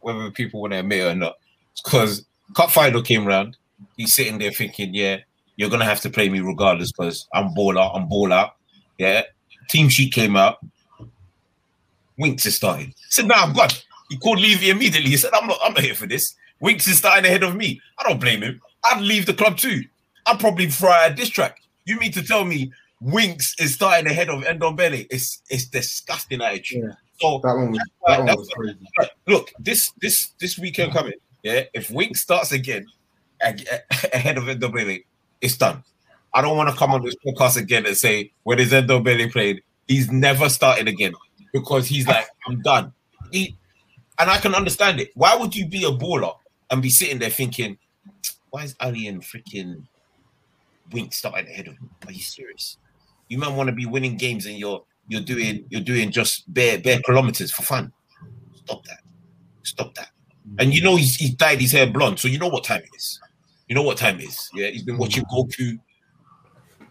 [0.00, 1.36] whether people want to admit it or not,
[1.82, 2.24] because
[2.54, 3.56] cup final came round.
[3.96, 5.18] He's sitting there thinking, yeah,
[5.56, 8.56] you're gonna have to play me regardless because I'm ball out, I'm ball out.
[8.98, 9.22] Yeah.
[9.68, 10.58] Team sheet came out.
[12.16, 12.88] Winks is starting.
[12.88, 13.68] He said, nah, I'm gone.
[14.08, 15.10] He called Levy immediately.
[15.10, 16.34] He said, I'm not, I'm not here for this.
[16.60, 17.80] Winks is starting ahead of me.
[17.98, 18.60] I don't blame him.
[18.84, 19.82] I'd leave the club too.
[20.26, 21.60] I'd probably fry a diss track.
[21.84, 25.06] You mean to tell me Winks is starting ahead of Ndombele?
[25.10, 26.84] It's it's disgusting attitude.
[26.84, 26.94] Yeah.
[27.20, 28.78] So That one was that one was crazy.
[28.98, 31.62] Right, Look, this this this weekend coming, yeah.
[31.74, 32.86] If Winks starts again
[33.40, 35.04] ahead of Ndombele,
[35.40, 35.82] it's done.
[36.34, 39.62] I don't want to come on this podcast again and say when is Ndombele played,
[39.86, 41.14] he's never starting again
[41.52, 42.92] because he's like, I'm done.
[43.32, 43.56] He,
[44.18, 45.10] and I can understand it.
[45.14, 46.34] Why would you be a baller
[46.70, 47.78] and be sitting there thinking,
[48.50, 49.84] why is Alli and freaking
[50.92, 51.88] Wink starting ahead of me?
[52.06, 52.78] Are you serious?
[53.28, 56.78] You might want to be winning games and you're you're doing you're doing just bare
[56.78, 57.92] bare kilometers for fun.
[58.54, 59.00] Stop that.
[59.62, 60.10] Stop that.
[60.58, 62.96] And you know he's, he's dyed his hair blonde, so you know what time it
[62.96, 63.20] is.
[63.68, 64.50] You know what time it is.
[64.54, 65.78] Yeah, he's been watching Goku.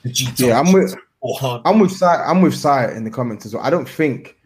[0.06, 0.96] Vegeta, Yeah, I'm with
[1.66, 2.24] I'm with Sai.
[2.24, 3.64] I'm with Sai in the comments as well.
[3.64, 4.37] I don't think,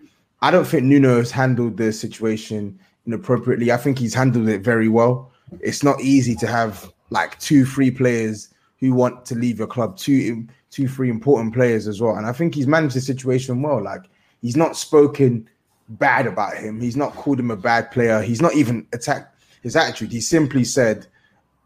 [0.42, 3.72] I don't think Nuno has handled the situation inappropriately.
[3.72, 5.32] I think he's handled it very well.
[5.60, 9.98] It's not easy to have like two, three players who want to leave your club.
[9.98, 12.16] Two, two, three important players as well.
[12.16, 13.84] And I think he's managed the situation well.
[13.84, 14.04] Like
[14.42, 15.48] he's not spoken
[15.90, 16.80] bad about him.
[16.80, 18.22] He's not called him a bad player.
[18.22, 20.12] He's not even attacked his attitude.
[20.12, 21.06] He simply said,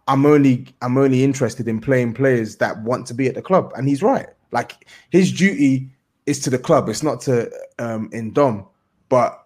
[0.08, 3.72] I'm only I'm only interested in playing players that want to be at the club,
[3.76, 4.28] and he's right.
[4.52, 5.90] Like his duty
[6.26, 6.90] is to the club.
[6.90, 8.68] It's not to um Ndom.
[9.10, 9.46] But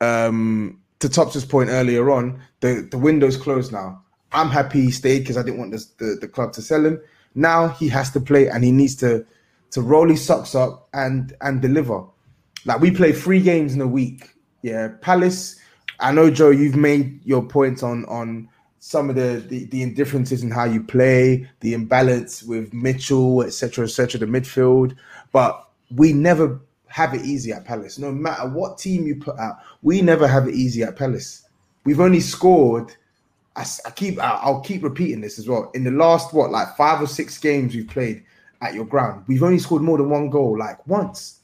[0.00, 4.02] um to Tops's point earlier on, the the window's closed now.
[4.32, 7.00] I'm happy he stayed because I didn't want this, the the club to sell him.
[7.34, 9.24] Now he has to play, and he needs to
[9.72, 12.04] to roll his socks up and and deliver.
[12.64, 14.34] Like we play three games in a week.
[14.62, 15.58] Yeah, Palace.
[15.98, 20.42] I know Joe, you've made your points on on some of the, the the indifferences
[20.42, 24.96] in how you play, the imbalance with Mitchell, etc., etc., the midfield.
[25.32, 27.98] But we never have it easy at Palace.
[27.98, 31.44] No matter what team you put out, we never have it easy at Palace.
[31.84, 32.94] We've only scored.
[33.56, 33.64] I
[33.96, 34.18] keep.
[34.18, 35.70] I- I'll keep repeating this as well.
[35.74, 38.24] In the last what, like five or six games we've played
[38.62, 41.40] at your ground, we've only scored more than one goal, like once.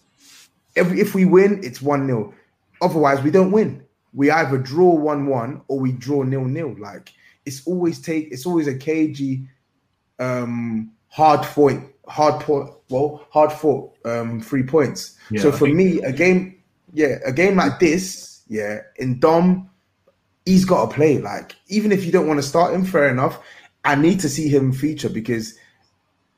[0.77, 2.35] If, if we win, it's 1 0.
[2.83, 3.83] Otherwise, we don't win.
[4.13, 6.77] We either draw 1 1 or we draw nil nil.
[6.79, 7.13] Like
[7.47, 9.47] it's always take it's always a cagey,
[10.19, 15.17] um, hard fought, hard fought, well, hard fought um three points.
[15.31, 16.63] Yeah, so for me, a game,
[16.93, 19.67] yeah, a game like this, yeah, Ndom,
[20.45, 21.19] he's got to play.
[21.19, 23.41] Like, even if you don't want to start him, fair enough.
[23.85, 25.55] I need to see him feature because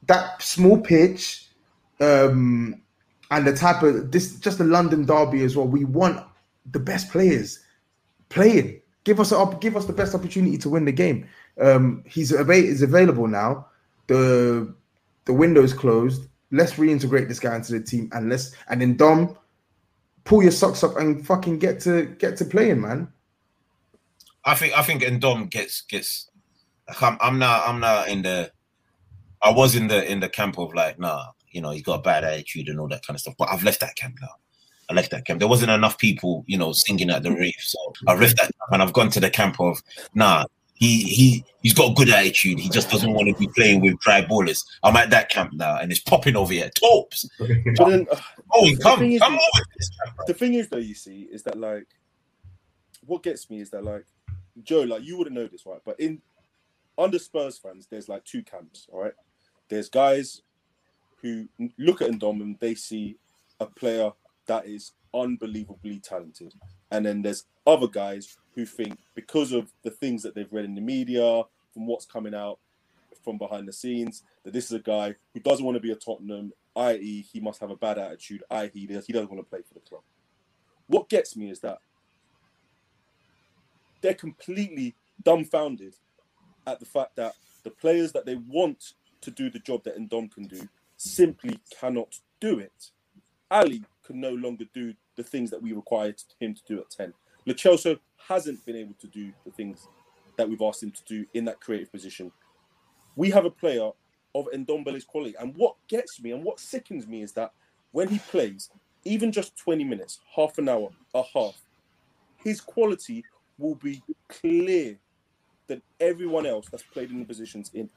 [0.07, 1.47] that small pitch,
[2.01, 2.81] um,
[3.31, 5.67] and the type of this just the London derby as well.
[5.67, 6.25] We want
[6.71, 7.59] the best players
[8.29, 8.81] playing.
[9.05, 11.27] Give us a, give us the best opportunity to win the game.
[11.61, 13.68] Um, he's ava- is available now.
[14.09, 14.75] The
[15.25, 16.29] the window's closed.
[16.51, 19.37] Let's reintegrate this guy into the team and let's and then Dom,
[20.25, 23.13] pull your socks up and fucking get to get to playing, man.
[24.45, 26.31] I think I think Ndom gets gets.
[27.01, 28.51] I'm, I'm not I'm not in the.
[29.43, 32.03] I was in the in the camp of like nah, you know he's got a
[32.03, 33.35] bad attitude and all that kind of stuff.
[33.39, 34.29] But I've left that camp now.
[34.91, 35.39] I left that camp.
[35.39, 38.83] There wasn't enough people, you know, singing at the reef, so I left that and
[38.83, 39.83] I've gone to the camp of
[40.15, 40.45] nah.
[40.79, 42.59] He he he's got a good attitude.
[42.61, 44.65] He just doesn't want to be playing with dry ballers.
[44.85, 46.71] I'm at that camp now, and it's popping over here.
[46.81, 47.29] Tops.
[47.39, 48.17] But then, uh,
[48.55, 51.43] Oh, come thing is- come over this camp, the thing is, though, you see, is
[51.43, 51.87] that like,
[53.07, 54.05] what gets me is that like,
[54.63, 55.81] Joe, like you wouldn't know this, right?
[55.85, 56.21] But in
[56.97, 58.87] under Spurs fans, there's like two camps.
[58.93, 59.15] All right,
[59.69, 60.43] there's guys
[61.23, 61.49] who
[61.79, 63.17] look at Ndom and they see
[63.61, 64.13] a player
[64.47, 66.55] that is unbelievably talented,
[66.93, 70.75] and then there's other guys who think because of the things that they've read in
[70.75, 72.59] the media, from what's coming out
[73.23, 75.95] from behind the scenes, that this is a guy who doesn't want to be a
[75.95, 79.49] Tottenham, i.e., he must have a bad attitude, i.e., he does- he doesn't want to
[79.49, 80.03] play for the club.
[80.89, 81.79] What gets me is that
[84.01, 85.95] they're completely dumbfounded
[86.67, 90.33] at the fact that the players that they want to do the job that Ndom
[90.33, 92.91] can do simply cannot do it.
[93.53, 97.15] Alli can no longer do the things that we required him to do at 10.
[97.47, 99.89] Lo Celso hasn't been able to do the things
[100.37, 102.31] that we've asked him to do in that creative position.
[103.17, 103.91] We have a player
[104.35, 105.35] of Ndombele's quality.
[105.39, 107.53] And what gets me and what sickens me is that
[107.93, 108.71] when he plays,
[109.05, 111.61] even just 20 minutes, half an hour, a half,
[112.37, 113.25] his quality
[113.59, 114.97] will be clear
[115.67, 117.91] than everyone else that's played in the positions in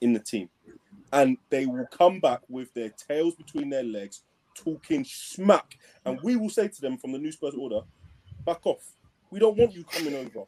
[0.00, 0.48] in the team.
[1.12, 4.22] And they will come back with their tails between their legs,
[4.54, 5.78] talking smack.
[6.04, 7.80] And we will say to them from the New Spurs order,
[8.46, 8.96] back off.
[9.30, 10.44] We don't want you coming over.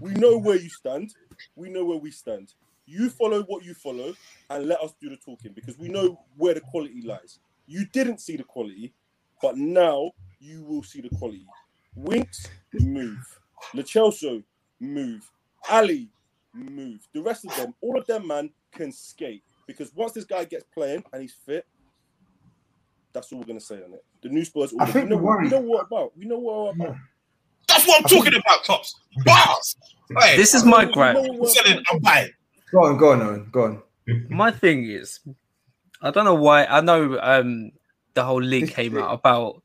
[0.00, 1.14] We know where you stand.
[1.54, 2.52] We know where we stand.
[2.86, 4.14] You follow what you follow
[4.50, 7.38] and let us do the talking because we know where the quality lies.
[7.66, 8.94] You didn't see the quality,
[9.42, 11.46] but now you will see the quality.
[11.94, 13.18] Winks, move.
[13.74, 14.44] Lo Celso,
[14.78, 15.28] move.
[15.68, 16.08] Alli,
[16.54, 17.00] move.
[17.12, 19.42] The rest of them, all of them, man, can skate.
[19.66, 21.66] because once this guy gets playing and he's fit,
[23.12, 24.04] that's all we're gonna say on it.
[24.22, 24.72] The new Spurs.
[24.78, 26.16] I think we know, worry- we know what about.
[26.16, 26.96] We know what about.
[27.68, 28.94] That's what I'm talking about, tops.
[29.24, 29.76] Bars.
[30.20, 31.16] Hey, This is my know gripe.
[31.16, 31.82] what I'm selling.
[31.90, 32.30] I'm buying.
[32.72, 33.82] Go on, go on, Owen, go on.
[34.28, 35.20] My thing is,
[36.02, 36.64] I don't know why.
[36.66, 37.72] I know um
[38.14, 39.62] the whole league came out about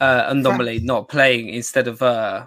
[0.00, 2.46] uh Ndombele not playing instead of uh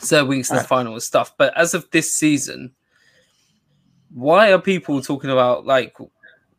[0.00, 0.68] Sir Winston's Right.
[0.68, 1.34] final and stuff.
[1.38, 2.72] But as of this season,
[4.12, 5.96] why are people talking about like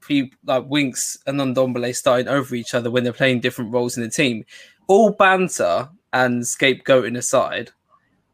[0.02, 4.04] people like Winks and Ndombele starting over each other when they're playing different roles in
[4.04, 4.46] the team?
[4.88, 7.72] All banter and scapegoating aside,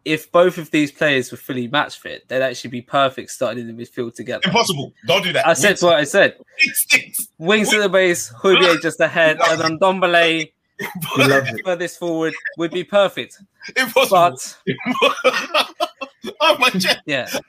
[0.05, 3.75] if both of these players were fully match fit, they'd actually be perfect starting in
[3.75, 4.41] the midfield together.
[4.45, 4.93] Impossible.
[5.07, 5.47] Don't do that.
[5.47, 6.35] I said what I said.
[6.57, 7.27] Sticks.
[7.37, 12.71] Winks at the base, Hubier just ahead, and then Dombele He loves furthest forward would
[12.71, 13.37] be perfect.
[13.75, 14.37] Impossible.
[15.01, 15.25] But
[16.41, 16.99] oh my chest.
[17.05, 17.39] yeah, no,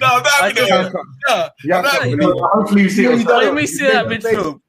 [0.00, 0.92] no, I'm not I having.
[1.28, 4.60] No, Yeah, no, I you believe- Hopefully you see You let me see that midfield.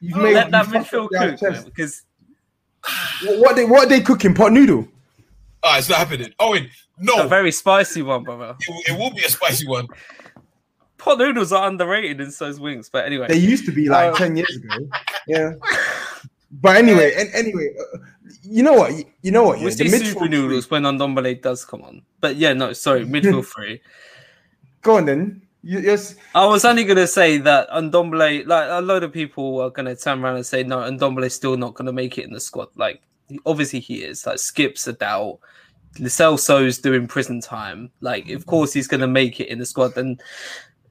[0.00, 2.02] You've made, Let that you fucked midfield cook because
[3.24, 4.34] What, what they what are they cooking?
[4.34, 4.86] Pot noodle.
[5.62, 6.32] Oh, it's not happening.
[6.38, 6.68] Owen,
[6.98, 8.54] no, a very spicy one, brother.
[8.60, 9.88] it, will- it will be a spicy one.
[10.98, 12.88] Pot noodles are underrated, in those wings.
[12.88, 14.88] But anyway, They used to be like Uh, ten years ago.
[15.26, 15.52] Yeah.
[16.52, 17.98] But anyway, and anyway, uh,
[18.42, 18.92] you know what?
[18.94, 19.58] You, you know what?
[19.58, 22.02] Yeah, we see the super midfield noodles when Ndombele does come on.
[22.20, 23.80] But yeah, no, sorry, midfield three.
[24.82, 25.42] Go on then.
[25.62, 26.14] Yes.
[26.34, 29.86] I was only going to say that Ndombele, like a load of people are going
[29.86, 32.40] to turn around and say, no, Ndombele's still not going to make it in the
[32.40, 32.68] squad.
[32.76, 33.02] Like,
[33.44, 34.26] obviously he is.
[34.26, 35.38] Like, Skipp's a doubt.
[35.98, 37.90] Celso's doing prison time.
[38.00, 39.96] Like, of course he's going to make it in the squad.
[39.96, 40.20] And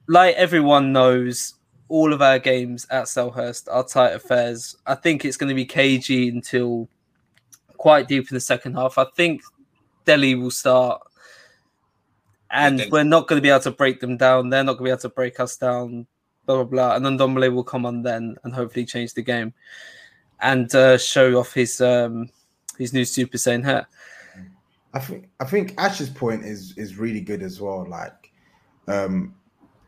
[0.08, 1.54] like everyone knows,
[1.88, 4.76] all of our games at Selhurst are tight affairs.
[4.86, 6.88] I think it's going to be cagey until
[7.76, 8.98] quite deep in the second half.
[8.98, 9.42] I think
[10.04, 11.00] Dele will start
[12.50, 12.90] and Dele.
[12.90, 14.50] we're not going to be able to break them down.
[14.50, 16.06] They're not going to be able to break us down.
[16.46, 16.96] Blah blah blah.
[16.96, 19.52] And then Dombele will come on then and hopefully change the game
[20.40, 22.28] and uh, show off his um
[22.78, 23.86] his new Super Saiyan hair.
[24.94, 27.86] I think I think Ash's point is is really good as well.
[27.88, 28.32] Like,
[28.88, 29.34] um,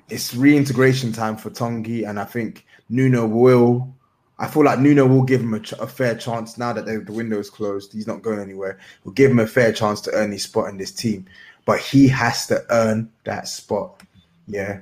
[0.09, 3.95] it's reintegration time for Tongi, and I think Nuno will.
[4.41, 7.01] I feel like Nuno will give him a, ch- a fair chance now that the,
[7.01, 7.93] the window is closed.
[7.93, 8.79] He's not going anywhere.
[9.03, 11.27] We'll give him a fair chance to earn his spot in this team,
[11.69, 14.03] but he has to earn that spot.
[14.47, 14.81] Yeah,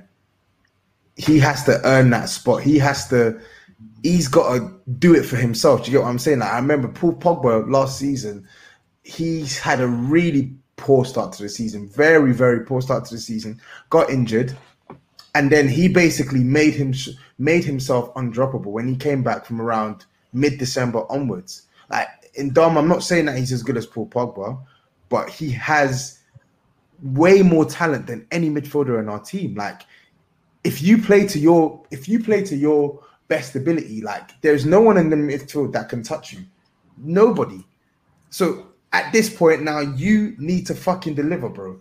[1.17, 2.63] he has to earn that spot.
[2.63, 3.37] He has to.
[4.03, 5.83] He's got to do it for himself.
[5.83, 6.39] Do you get what I'm saying?
[6.39, 8.47] Like I remember Paul Pogba last season
[9.07, 13.21] he's had a really poor start to the season, very very poor start to the
[13.21, 13.59] season.
[13.89, 14.55] Got injured,
[15.33, 16.93] and then he basically made him
[17.37, 21.63] made himself undroppable when he came back from around mid December onwards.
[21.89, 22.07] Like
[22.37, 24.59] Ndom, I'm not saying that he's as good as Paul Pogba,
[25.09, 26.19] but he has
[27.01, 29.55] way more talent than any midfielder in our team.
[29.55, 29.81] Like
[30.63, 34.81] if you play to your if you play to your best ability, like there's no
[34.81, 36.39] one in the midfield that can touch you.
[36.97, 37.65] Nobody.
[38.29, 41.79] So at this point now, you need to fucking deliver, bro.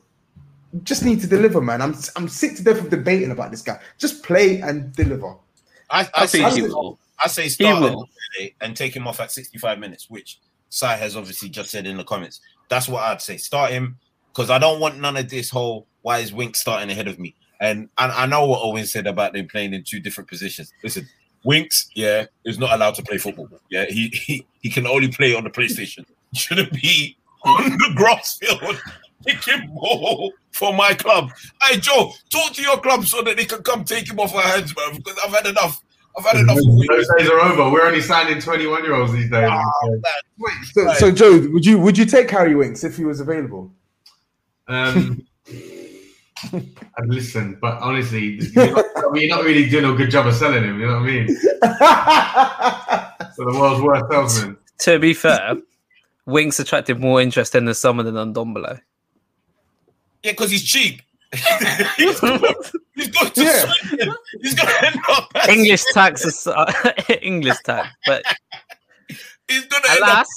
[0.83, 1.81] Just need to deliver, man.
[1.81, 3.81] I'm I'm sick to death of debating about this guy.
[3.99, 5.37] Just play and deliver.
[5.89, 9.31] I, I, I say, he I'll- I say start him and take him off at
[9.31, 12.41] 65 minutes, which Sai has obviously just said in the comments.
[12.69, 13.39] That's what I'd say.
[13.39, 13.97] Start him
[14.37, 17.35] because I don't want none of this whole why is Wink starting ahead of me.
[17.59, 20.73] And, and I know what Owen said about them playing in two different positions.
[20.85, 21.09] Listen,
[21.45, 23.49] Winks, yeah, is not allowed to play football.
[23.71, 26.05] Yeah, he he, he can only play on the PlayStation.
[26.35, 28.61] Shouldn't be on the grass field
[29.27, 31.31] kicking ball for my club.
[31.63, 34.43] Hey Joe, talk to your club so that they can come take him off our
[34.43, 34.97] hands, man.
[34.97, 35.83] Because I've had enough.
[36.19, 36.57] I've had enough.
[36.57, 37.71] Those days are over.
[37.71, 39.49] We're only signing 21 year olds these days.
[39.49, 39.65] Man.
[40.73, 43.73] So, so Joe, would you would you take Harry Winks if he was available?
[44.69, 45.27] Um,
[46.53, 50.27] and listen, but honestly, you're not, I mean, you're not really doing a good job
[50.27, 50.81] of selling him.
[50.81, 51.29] You know what I mean?
[53.37, 54.57] So the world's worst salesman.
[54.81, 55.57] To be fair,
[56.25, 58.81] Winks attracted more interest in the summer than Ndombele.
[60.23, 61.03] Yeah, because he's cheap.
[61.99, 62.41] he's, going,
[62.95, 63.65] he's going to Yeah.
[63.89, 64.15] Sweden.
[64.41, 65.29] He's going to end up.
[65.35, 66.49] as- English tax is
[67.23, 68.23] English tax, but
[69.49, 70.09] He's going to end up.
[70.09, 70.29] alas,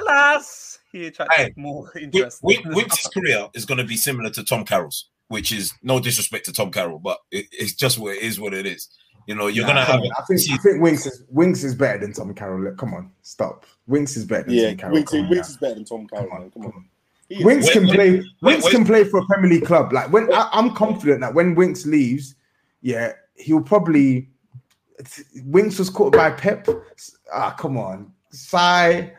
[0.00, 0.59] alas,
[0.92, 2.40] he attracted Hey, more interest.
[2.42, 6.44] Win- Winks' career is going to be similar to Tom Carroll's, which is no disrespect
[6.46, 8.38] to Tom Carroll, but it, it's just what it is.
[8.40, 8.88] What it is.
[9.26, 10.00] You know, you're Nah, gonna have.
[10.00, 12.62] I think I think Winks is Winks is better than Tom Carroll.
[12.64, 13.64] Look, Come on, stop.
[13.86, 14.94] Winks is better than Yeah, Tom Carroll.
[14.94, 15.52] Winks, Come on, Winks now.
[15.52, 16.26] is better than Tom Carroll.
[16.28, 16.50] Come on, man.
[16.50, 16.76] Come come on.
[16.78, 16.88] on.
[17.28, 17.44] Is.
[17.44, 18.10] Winks Wait, can wait, play.
[18.10, 18.70] wait, Winks wait.
[18.74, 19.92] can play for a Premier League club.
[19.92, 22.34] Like when I, I'm confident that when Winks leaves,
[22.82, 24.30] yeah, he'll probably.
[25.44, 26.66] Winks was caught by Pep.
[27.32, 29.12] Ah, come on, Sai.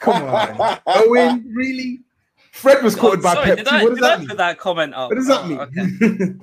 [0.00, 1.52] Come on, Owen.
[1.54, 2.00] Really?
[2.52, 3.56] Fred was caught Oh, by sorry, Pep.
[3.58, 3.74] did too.
[3.74, 4.36] I, what does did I that put mean?
[4.36, 5.08] that comment up?
[5.10, 6.40] What does that Oh, mean?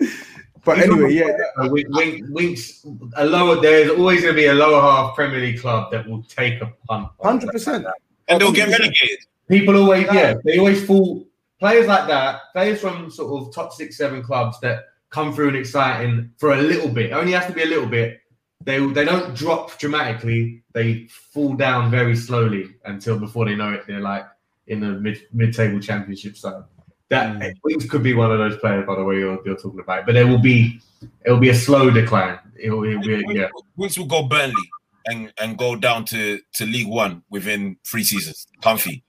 [0.00, 0.10] okay.
[0.64, 1.28] But anyway, yeah,
[1.68, 2.86] Wink, Wink, Winks,
[3.16, 3.60] a lower.
[3.60, 6.72] There's always going to be a lower half Premier League club that will take a
[6.88, 7.08] punt.
[7.22, 7.86] hundred percent.
[8.28, 9.18] and they'll get relegated.
[9.46, 11.22] People always, yeah, they always fall.
[11.60, 15.56] Players like that, players from sort of top six, seven clubs that come through and
[15.58, 17.10] exciting for a little bit.
[17.10, 18.20] It only has to be a little bit.
[18.64, 20.62] They they don't drop dramatically.
[20.72, 24.26] They fall down very slowly until before they know it, they're like
[24.66, 26.64] in the mid mid table championship side.
[27.10, 27.54] That mm.
[27.62, 30.06] Winks could be one of those players, by the way, you're, you're talking about.
[30.06, 30.80] But there will be
[31.24, 32.38] it will be a slow decline.
[32.58, 33.48] It will, it will be, yeah.
[33.76, 34.70] Winks will go Burnley
[35.06, 38.46] and, and go down to, to League One within three seasons.
[38.62, 39.04] Comfy.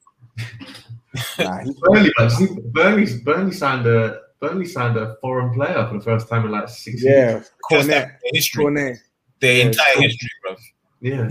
[1.40, 6.04] Nah, he- Burnley, man, Burnley, Burnley signed a Burnley signed a foreign player for the
[6.04, 7.44] first time in like six yeah, years.
[7.44, 8.64] Just Cornet, history.
[8.64, 8.98] Cornet.
[9.42, 10.56] Their Yeah, entire history, bro.
[11.02, 11.30] Yeah.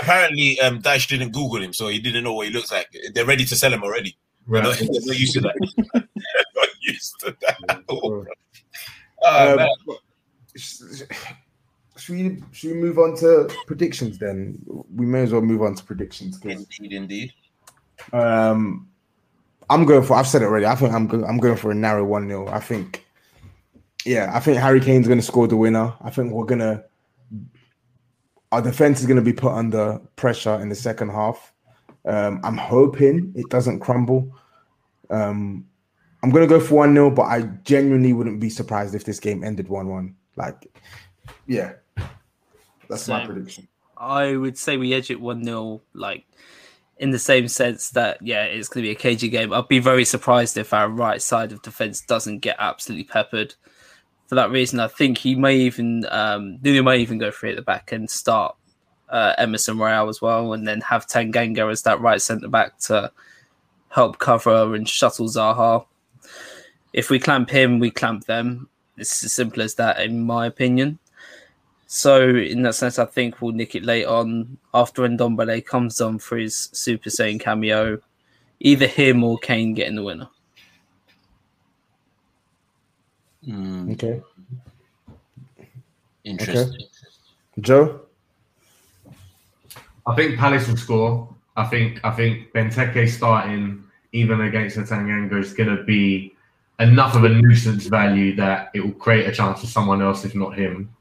[0.00, 2.86] Apparently, um, Dash didn't Google him, so he didn't know what he looks like.
[3.14, 4.16] They're ready to sell him already.
[4.46, 4.78] Not, Right.
[4.78, 5.54] they're not used to that.
[6.56, 7.82] Not used to that.
[7.88, 8.26] all.
[9.22, 9.68] Oh, Um,
[11.96, 14.58] should we should we move on to predictions then?
[14.94, 16.38] We may as well move on to predictions.
[16.44, 17.32] Indeed, indeed.
[18.12, 18.88] um,
[19.70, 20.14] I'm going for.
[20.14, 20.66] I've said it already.
[20.66, 23.04] I think I'm go, I'm going for a narrow one 0 I think.
[24.04, 25.94] Yeah, I think Harry Kane's going to score the winner.
[26.02, 26.84] I think we're gonna.
[28.54, 31.52] Our defense is going to be put under pressure in the second half.
[32.04, 34.32] Um, I'm hoping it doesn't crumble.
[35.10, 35.66] Um,
[36.22, 39.18] I'm going to go for 1 0, but I genuinely wouldn't be surprised if this
[39.18, 40.14] game ended 1 1.
[40.36, 40.72] Like,
[41.48, 41.72] yeah,
[42.88, 43.66] that's my prediction.
[43.96, 46.24] I would say we edge it 1 0, like
[46.98, 49.52] in the same sense that, yeah, it's going to be a cagey game.
[49.52, 53.56] I'd be very surprised if our right side of defense doesn't get absolutely peppered.
[54.34, 57.56] For that reason, I think he may even, um, Nuno may even go free at
[57.56, 58.56] the back and start
[59.08, 63.12] uh, Emerson Royal as well, and then have Tanganga as that right centre back to
[63.90, 65.86] help cover and shuttle Zaha.
[66.92, 68.68] If we clamp him, we clamp them.
[68.96, 70.98] It's as simple as that, in my opinion.
[71.86, 76.18] So in that sense, I think we'll nick it late on after Ndombele comes on
[76.18, 78.00] for his Super Saiyan cameo.
[78.58, 80.28] Either him or Kane getting the winner.
[83.44, 84.20] Hmm, Okay.
[86.24, 86.86] interesting.
[87.60, 88.00] Joe?
[90.06, 91.34] I think Palace will score.
[91.56, 96.34] I think I think Benteke starting even against the Tanganga is going to be
[96.80, 100.34] enough of a nuisance value that it will create a chance for someone else, if
[100.34, 100.94] not him.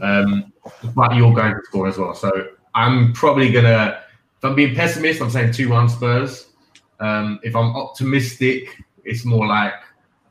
[0.00, 0.52] Um,
[0.94, 2.14] but you're going to score as well.
[2.14, 2.30] So
[2.74, 4.00] I'm probably gonna.
[4.38, 6.46] If I'm being pessimist, I'm saying two one Spurs.
[7.00, 9.74] Um, if I'm optimistic, it's more like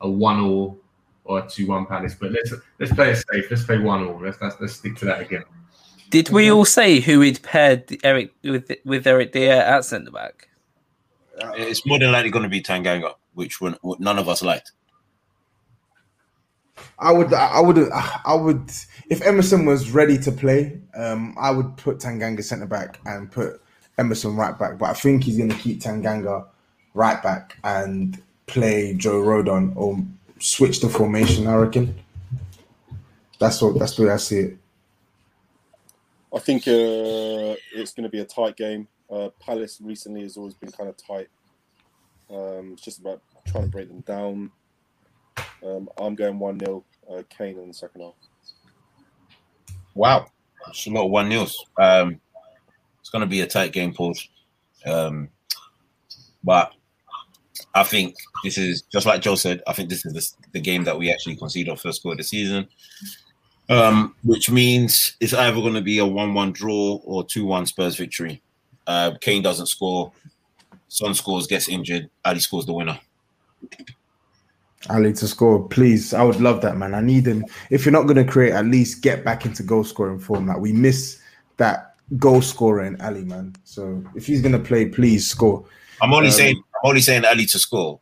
[0.01, 0.77] a one all
[1.27, 2.15] or a two one Palace.
[2.19, 3.45] But let's let's play it safe.
[3.49, 4.19] Let's play one all.
[4.19, 5.43] Let's let's, let's stick to that again.
[6.09, 10.47] Did we all say who we'd paired Eric with with Eric Dier at centre back?
[11.55, 14.71] It's more than likely going to be Tanganga, which one, none of us liked.
[16.99, 18.71] I would, I would, I would.
[19.09, 23.61] If Emerson was ready to play, um, I would put Tanganga centre back and put
[23.97, 24.79] Emerson right back.
[24.79, 26.47] But I think he's going to keep Tanganga
[26.93, 29.97] right back and play Joe Rodon or
[30.39, 31.47] switch the formation.
[31.47, 31.95] I reckon.
[33.39, 33.77] That's what.
[33.77, 34.57] That's the way I see it.
[36.33, 38.87] I think uh, it's going to be a tight game.
[39.09, 41.29] Uh, Palace recently has always been kind of tight.
[42.29, 44.51] Um, it's just about trying to break them down.
[45.63, 48.13] Um, I'm going 1 0 uh, Kane in the second half.
[49.95, 50.27] Wow,
[50.67, 51.65] it's a lot of one nils.
[51.77, 52.19] Um,
[52.99, 54.13] it's going to be a tight game, Paul.
[54.85, 55.29] Um,
[56.43, 56.73] but
[57.73, 59.61] I think this is just like Joe said.
[59.67, 62.17] I think this is the, the game that we actually concede our first goal of
[62.17, 62.67] the season,
[63.69, 68.41] um, which means it's either going to be a one-one draw or two-one Spurs victory.
[68.85, 70.11] Uh, Kane doesn't score,
[70.87, 72.99] Son scores, gets injured, Alli scores the winner.
[74.89, 76.13] Alli to score, please.
[76.13, 76.93] I would love that, man.
[76.93, 77.43] I need him.
[77.69, 80.47] If you're not going to create, at least get back into goal scoring form.
[80.47, 81.19] Like we miss
[81.57, 83.53] that goal scorer in Alli, man.
[83.65, 85.65] So if he's going to play, please score.
[85.99, 87.99] I'm only Um, saying I'm only saying Alli to score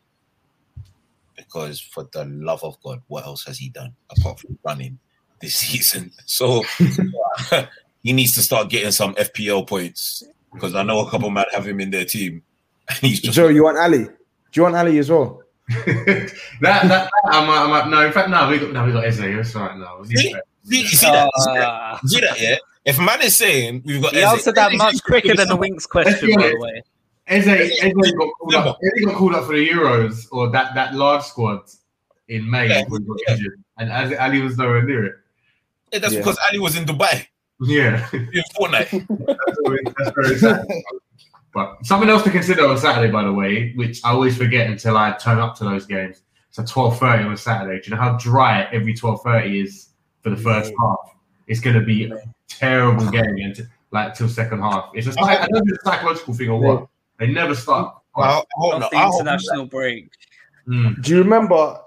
[1.35, 4.99] because for the love of God, what else has he done apart from running
[5.41, 6.11] this season?
[6.25, 6.63] So
[8.03, 10.23] he needs to start getting some FPL points
[10.53, 12.41] because I know a couple might have him in their team.
[12.87, 14.03] And he's just Joe, you want Alli?
[14.03, 14.11] Do
[14.53, 15.41] you want Alli as well?
[15.67, 18.91] that, that, that I might, I might, no, in fact, no, we got, no, we
[18.91, 19.17] got Eze.
[19.17, 19.75] That's right.
[19.75, 20.35] No, See?
[20.65, 21.29] see, see that?
[21.39, 21.67] See that?
[21.67, 22.39] Ah, See that?
[22.39, 22.57] Yeah.
[22.85, 25.87] If man is saying we've got he Eze- answered that much quicker than the Winks
[25.87, 26.83] question, by the way.
[27.27, 28.77] Eze, Eze got called up.
[28.83, 31.61] Eze got called up for the Euros or that, that large squad
[32.27, 33.47] in May Yeah, when he got yeah.
[33.79, 35.15] and as Alli was nowhere near it.
[35.91, 36.19] Yeah, that's Yeah.
[36.19, 37.25] because Alli was in Dubai
[37.61, 39.07] Yeah, in Fortnite.
[39.27, 40.65] that's, always, that's very sad.
[41.53, 44.97] But something else to consider on Saturday, by the way, which I always forget until
[44.97, 46.21] I turn up to those games.
[46.53, 47.81] to twelve thirty on a Saturday.
[47.81, 49.89] Do you know how dry every twelve thirty is
[50.21, 50.87] for the first Yeah.
[50.87, 51.15] half?
[51.47, 54.89] It's going to be a terrible game and like till second half.
[54.93, 56.87] It's just don't know if it's a psychological thing or what.
[57.19, 58.03] They never stop.
[58.15, 58.91] I, I hope Not not.
[58.91, 59.19] the I hope not.
[59.21, 60.09] international break.
[60.67, 61.01] Mm.
[61.01, 61.79] Do you remember?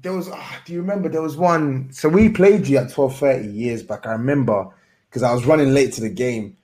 [0.00, 0.28] There was.
[0.30, 1.90] ah, do you remember there was one?
[1.92, 4.06] So we played you at twelve thirty years back.
[4.06, 4.66] I remember
[5.08, 6.56] because I was running late to the game,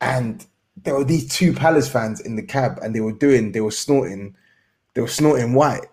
[0.00, 0.44] and
[0.82, 3.52] there were these two Palace fans in the cab, and they were doing.
[3.52, 4.36] They were snorting.
[4.94, 5.86] They were snorting white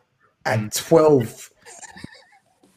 [0.46, 1.50] at twelve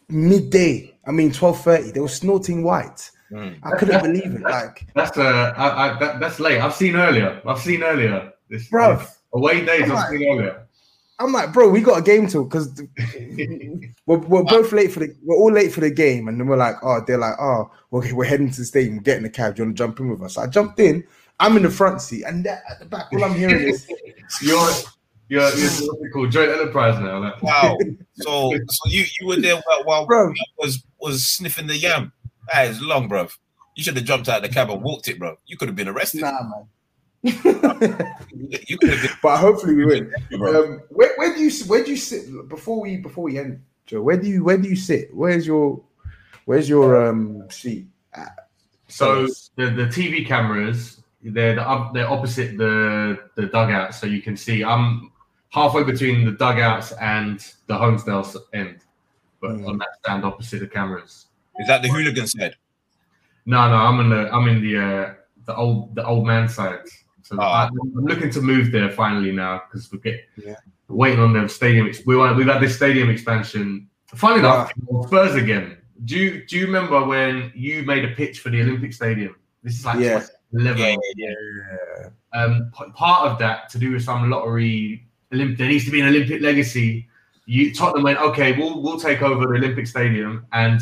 [0.08, 0.94] midday.
[1.06, 1.90] I mean twelve thirty.
[1.90, 3.10] They were snorting white.
[3.32, 3.58] Mm.
[3.62, 4.42] I couldn't believe it.
[4.42, 6.60] Like, That's uh, I, I, that, that's late.
[6.60, 7.42] I've seen earlier.
[7.46, 8.32] I've seen earlier.
[8.48, 9.00] This Bruv.
[9.00, 9.82] this away days.
[9.82, 10.10] Come I've on.
[10.18, 10.60] seen earlier.
[11.20, 12.82] I'm like, bro, we got a game till because
[14.06, 16.56] we're, we're both late for the we're all late for the game, and then we're
[16.56, 19.54] like, oh, they're like, oh, okay, we're heading to the stadium, getting the cab.
[19.54, 20.34] Do you want to jump in with us?
[20.34, 21.04] So I jumped in.
[21.40, 23.88] I'm in the front seat, and at the back, all I'm hearing is,
[24.42, 24.58] You're
[25.28, 27.18] you're, you're what's called joint enterprise now.
[27.18, 27.78] Like, Wow.
[28.16, 30.34] So, so you you were there while, while Bro.
[30.58, 32.12] was was sniffing the yam.
[32.52, 33.26] That is long, bro.
[33.74, 35.36] You should have jumped out of the cab and walked it, bro.
[35.46, 36.20] You could have been arrested.
[36.20, 36.68] nah, man.
[38.66, 40.12] You could have been, but hopefully we win.
[40.34, 44.02] Um, where, where do you where do you sit before we before we end, Joe?
[44.02, 45.14] Where do you where do you sit?
[45.14, 45.80] Where's your
[46.44, 47.86] where's your um seat?
[48.12, 48.48] At?
[48.88, 54.36] So the, the TV cameras, they're the, they're opposite the the dugouts, so you can
[54.36, 54.62] see.
[54.62, 55.10] I'm
[55.50, 58.80] halfway between the dugouts and the Holmesdale end,
[59.40, 59.68] but Mm.
[59.68, 61.26] on that stand opposite the cameras.
[61.58, 62.56] Is that the hooligan side?
[63.46, 65.14] No, no, I'm in the I'm in the uh,
[65.46, 66.84] the old the old man side.
[67.24, 67.42] So Oh.
[67.42, 70.56] I, I'm looking to move there finally now because we get Yeah.
[70.88, 71.90] waiting on the stadium.
[72.06, 73.88] We want we've had this stadium expansion.
[74.14, 74.70] Funny enough,
[75.06, 75.78] Spurs again.
[76.04, 79.34] Do you do you remember when you made a pitch for the Olympic Stadium?
[79.62, 80.20] This is like Yeah.
[80.52, 80.78] 2011.
[80.80, 81.30] Yeah, yeah,
[82.02, 82.08] Yeah.
[82.40, 85.06] Um, p- part of that to do with some lottery.
[85.32, 87.08] Olymp- there needs to be an Olympic legacy.
[87.46, 88.52] You Tottenham went okay.
[88.56, 90.80] We'll we'll take over the Olympic Stadium and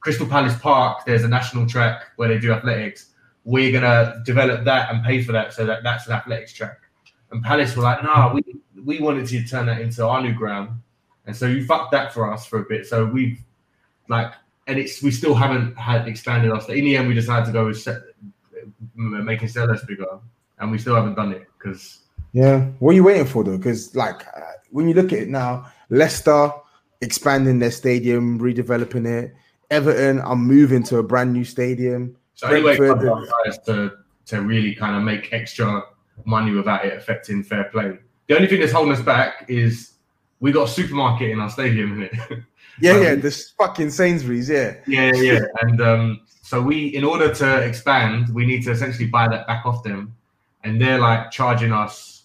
[0.00, 1.04] Crystal Palace Park.
[1.06, 3.10] There's a national track where they do athletics.
[3.44, 6.78] We're gonna develop that and pay for that so that that's an athletics track.
[7.30, 8.42] And Palace were like, nah, we
[8.84, 10.70] we wanted to turn that into our new ground,
[11.26, 12.86] and so you fucked that for us for a bit.
[12.86, 13.38] So we've
[14.08, 14.32] like,
[14.66, 16.68] and it's we still haven't had expanded us.
[16.68, 18.00] In the end, we decided to go with set,
[18.94, 20.18] making Selhurst bigger,
[20.58, 22.00] and we still haven't done it because
[22.32, 22.66] Yeah.
[22.78, 23.56] What are you waiting for though?
[23.56, 24.40] Because like uh,
[24.70, 26.50] when you look at it now, Leicester
[27.00, 29.34] expanding their stadium, redeveloping it.
[29.70, 32.16] Everton are moving to a brand new stadium.
[32.34, 33.92] So anyway, to
[34.26, 35.82] to really kind of make extra
[36.24, 37.98] money without it affecting fair play.
[38.26, 39.92] The only thing that's holding us back is
[40.40, 42.44] we got a supermarket in our stadium, innit?
[42.80, 44.74] Yeah, Um, yeah, this fucking Sainsbury's, yeah.
[44.84, 45.40] Yeah, yeah.
[45.60, 49.64] And um, so we, in order to expand, we need to essentially buy that back
[49.64, 50.16] off them,
[50.64, 52.24] and they're like charging us.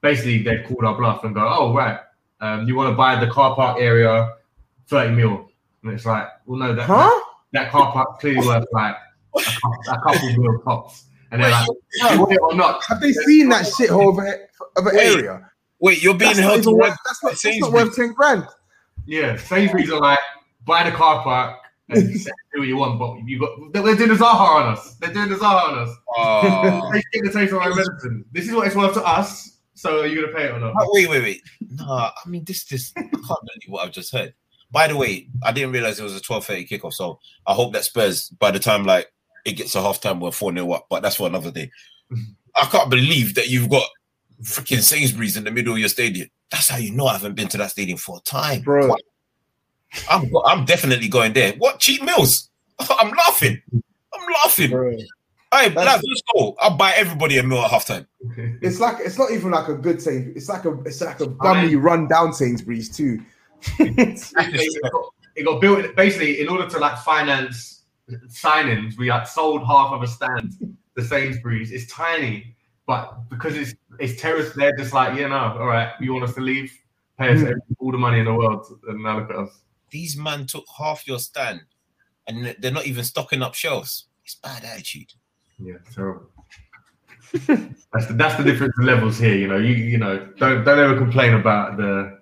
[0.00, 1.98] Basically, they've called our bluff and go, "Oh, right,
[2.40, 4.36] um, you want to buy the car park area,
[4.86, 5.50] thirty mil?"
[5.82, 7.10] And it's like, "Well, no, that Huh?
[7.52, 8.96] that, that car park clearly worth like
[9.36, 13.00] a couple, a couple mil tops." And they're like, "You want it or not?" Have
[13.00, 15.50] they seen that shithole of, a, of an Wait, area?
[15.80, 17.72] Wait, you're being That's not, held to even worth, that's, not, that's not Sainsbury's.
[17.86, 18.46] worth 10 grand.
[19.06, 20.18] Yeah, Sainsbury's are like,
[20.66, 21.56] buy the car park
[21.88, 24.94] and you do what you want, but you got they're doing the Zaha on us.
[24.96, 25.96] They're doing the Zaha on us.
[26.16, 26.90] Oh.
[26.92, 28.24] They get the taste of our medicine.
[28.32, 29.58] This is what it's worth to us.
[29.74, 30.74] So are you gonna pay it or not?
[30.78, 31.42] Oh, wait, wait, wait.
[31.60, 34.34] No, I mean this this I can't believe what I've just heard.
[34.70, 37.84] By the way, I didn't realize it was a 12:30 kickoff, so I hope that
[37.84, 39.10] Spurs by the time like
[39.44, 41.70] it gets to halftime we're 4 0 up, but that's for another day.
[42.56, 43.88] I can't believe that you've got
[44.42, 46.28] freaking Sainsbury's in the middle of your stadium.
[46.50, 48.62] That's how you know I haven't been to that stadium for a time.
[48.62, 48.88] Bro.
[48.88, 49.02] What?
[50.08, 51.52] I'm I'm definitely going there.
[51.54, 52.50] What cheap meals?
[52.78, 53.60] I'm laughing.
[53.72, 54.70] I'm laughing.
[54.70, 54.96] Bro.
[55.52, 56.54] Hey, lads, let's go.
[56.60, 58.06] I'll buy everybody a meal at halftime.
[58.62, 60.36] It's like it's not even like a good Sainsbury's.
[60.36, 63.20] It's like a it's like a dummy run down Sainsbury's too.
[63.78, 67.79] it, got, it got built basically in order to like finance
[68.28, 68.96] signings.
[68.96, 71.72] We like sold half of a stand to Sainsbury's.
[71.72, 72.56] It's tiny,
[72.86, 76.34] but because it's it's terrorist, they're just like, you know, all right, you want us
[76.34, 76.72] to leave?
[77.18, 77.52] Pay us hmm.
[77.78, 79.60] all the money in the world, and now look at us.
[79.90, 81.60] These man took half your stand,
[82.26, 84.06] and they're not even stocking up shelves.
[84.24, 85.12] It's bad attitude.
[85.58, 86.30] Yeah, terrible.
[87.92, 89.36] that's the that's the difference in levels here.
[89.36, 92.18] You know, you you know, don't don't ever complain about the.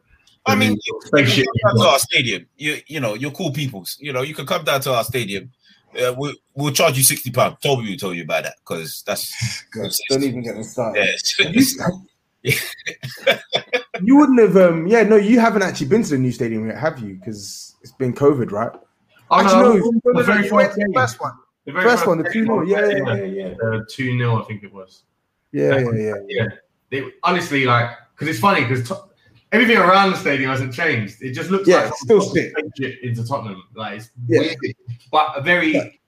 [0.46, 2.46] I mean, you can come down to our stadium.
[2.56, 3.96] You you know, you're cool peoples.
[4.00, 5.50] You know, you can come down to our stadium.
[5.94, 7.56] Uh, we'll, we'll charge you sixty pounds.
[7.62, 11.08] Toby will tell you about that because that's God, don't even get me started.
[12.42, 12.54] yeah.
[14.00, 16.78] You wouldn't have um yeah, no, you haven't actually been to the new stadium yet,
[16.78, 17.14] have you?
[17.14, 18.70] Because it's been COVID, right?
[19.30, 21.32] Oh, actually, no, no, no, no, the very you first the first one.
[21.68, 22.62] The very First one, the 2 0.
[22.62, 23.54] Yeah, yeah, yeah, yeah.
[23.62, 25.02] Uh, two 0 I think it was.
[25.52, 26.14] Yeah, yeah, yeah.
[26.26, 26.46] Yeah,
[26.88, 28.90] they, honestly, like, because it's funny because
[29.52, 31.22] everything around the stadium hasn't changed.
[31.22, 32.52] It just looks Yeah, like it's still someone sick.
[32.78, 33.62] it into Tottenham.
[33.74, 34.40] Like it's Yeah.
[34.60, 34.76] weird,
[35.10, 36.00] but a very.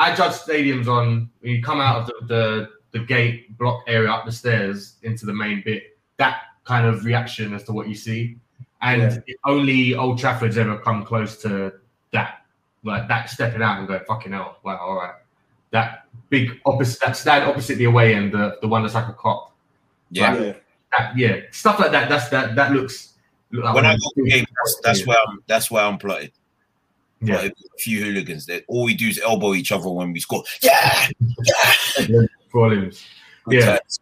[0.00, 2.68] I judge stadiums on when you come out of the, the
[2.98, 5.98] the gate block area up the stairs into the main bit.
[6.18, 8.36] That kind of reaction as to what you see,
[8.82, 11.72] and only Old Trafford's ever come close to
[12.12, 12.42] that.
[12.84, 14.58] Like that stepping out and going fucking hell.
[14.62, 15.14] Wow, all right.
[15.72, 19.12] That big opposite that stand opposite the away end, the, the one that's like a
[19.12, 19.52] cop.
[20.10, 20.36] Yeah.
[20.36, 20.62] Right.
[20.92, 20.98] Yeah.
[20.98, 22.08] That, yeah, stuff like that.
[22.08, 22.54] That's that.
[22.56, 23.14] That looks.
[23.50, 25.42] look like When I one go to the- game, that's, that's where I'm.
[25.46, 26.32] That's where I'm plotted.
[27.20, 27.34] Yeah.
[27.34, 30.44] Plotted A few hooligans that all we do is elbow each other when we score.
[30.62, 31.08] Yeah,
[32.54, 33.04] limbs.
[33.44, 33.66] Good Yeah.
[33.76, 34.00] times.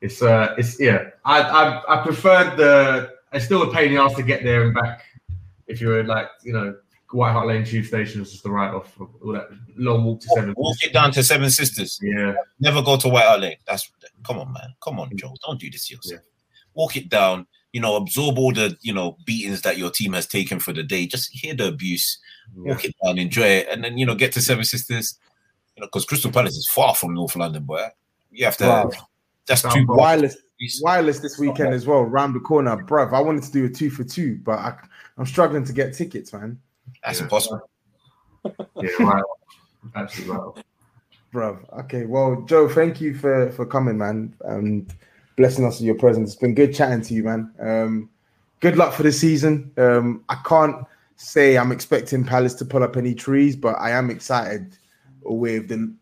[0.00, 1.10] It's uh, it's yeah.
[1.24, 3.12] I I I preferred the.
[3.32, 5.04] It's still a pain in the ass to get there and back.
[5.66, 6.74] If you were like you know
[7.12, 10.28] White Hart Lane Tube Station is just the write off all that long walk to
[10.28, 10.54] seven.
[10.56, 12.00] Walk it down to Seven Sisters.
[12.02, 13.56] Yeah, Never go to White Hart Lane.
[13.66, 13.90] That's
[14.24, 14.74] come on, man.
[14.82, 15.16] Come on, mm.
[15.16, 15.34] Joe.
[15.46, 16.20] Don't do this to yourself.
[16.74, 17.46] Walk it down.
[17.72, 20.82] You know, absorb all the you know beatings that your team has taken for the
[20.82, 21.06] day.
[21.06, 22.18] Just hear the abuse.
[22.56, 22.72] yeah.
[22.72, 25.18] Walk it down, enjoy it, and then you know get to Seven Sisters.
[25.76, 27.86] You know, because Crystal Palace is far from North London, boy.
[28.30, 28.64] You have to.
[28.66, 28.90] Wow.
[29.46, 30.36] That's two by- Wireless,
[30.82, 33.12] wireless this weekend as well, round the corner, bruv.
[33.12, 34.76] I wanted to do a two for two, but I,
[35.16, 36.60] I'm struggling to get tickets, man.
[37.02, 37.24] That's Yeah.
[37.24, 37.70] impossible.
[38.44, 39.22] Yeah, right.
[39.96, 40.64] Absolutely right.
[41.32, 41.58] Bruv.
[41.80, 44.92] Okay, well, Joe, thank you for for coming, man, and
[45.36, 46.32] blessing us with your presence.
[46.32, 47.52] It's been good chatting to you, man.
[47.60, 48.10] Um,
[48.60, 49.72] good luck for the season.
[49.76, 50.84] Um, I can't
[51.16, 54.76] say I'm expecting Palace to pull up any trees, but I am excited
[55.22, 55.92] with the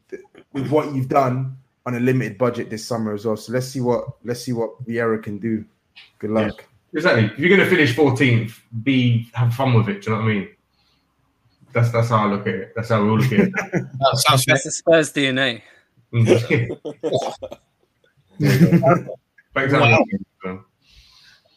[0.52, 1.56] with what you've done
[1.86, 3.36] on a limited budget this summer as well.
[3.36, 5.64] So let's see what let's see what Vieira can do.
[6.18, 6.64] Good luck.
[6.94, 7.24] Exactly.
[7.24, 10.02] If you're going to finish 14th, be have fun with it.
[10.02, 10.48] Do you know what I mean?
[11.72, 12.72] That's that's how I look at it.
[12.74, 13.52] That's how we all look at it.
[13.72, 14.44] That sounds.
[14.46, 15.62] That's the Spurs DNA.
[19.54, 20.04] Thanks, Wow.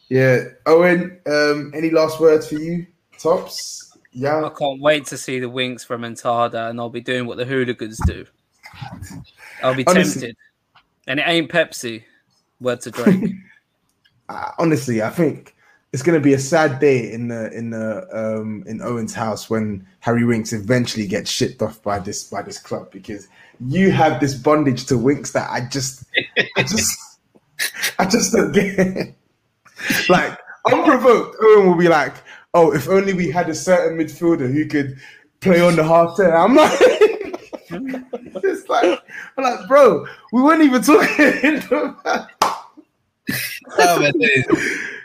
[0.08, 1.20] Yeah, Owen.
[1.26, 2.86] Um, any last words for you,
[3.18, 3.96] tops?
[4.12, 7.38] Yeah, I can't wait to see the winks from Entada, and I'll be doing what
[7.38, 8.26] the hooligans do.
[9.62, 10.36] I'll be Honestly- tempted.
[11.06, 12.04] And it ain't Pepsi.
[12.60, 13.32] Word to Drake.
[14.28, 15.54] uh, honestly, I think
[15.92, 19.50] it's going to be a sad day in the in the um, in Owen's house
[19.50, 23.28] when Harry Winks eventually gets shipped off by this by this club because
[23.68, 26.04] you have this bondage to Winks that I just
[26.56, 27.18] I just
[27.98, 29.14] I just don't get.
[30.08, 30.38] like
[30.70, 32.14] unprovoked, Owen will be like,
[32.54, 34.96] "Oh, if only we had a certain midfielder who could
[35.40, 36.80] play on the half turn." I'm like.
[38.44, 39.00] It's like,
[39.36, 41.62] I'm like, bro, we weren't even talking.
[43.78, 44.10] Oh,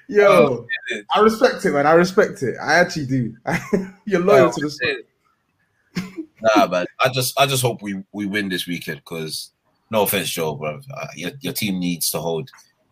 [0.09, 0.67] Yo, Oh.
[1.15, 1.85] I respect it, man.
[1.85, 2.55] I respect it.
[2.61, 3.35] I actually do.
[4.05, 6.21] You're loyal Oh, to the sport.
[6.41, 6.85] Nah, man.
[7.03, 8.97] I just, I just hope we we win this weekend.
[8.99, 9.51] Because
[9.89, 12.49] no offense, Joe, bro, uh, your your team needs to hold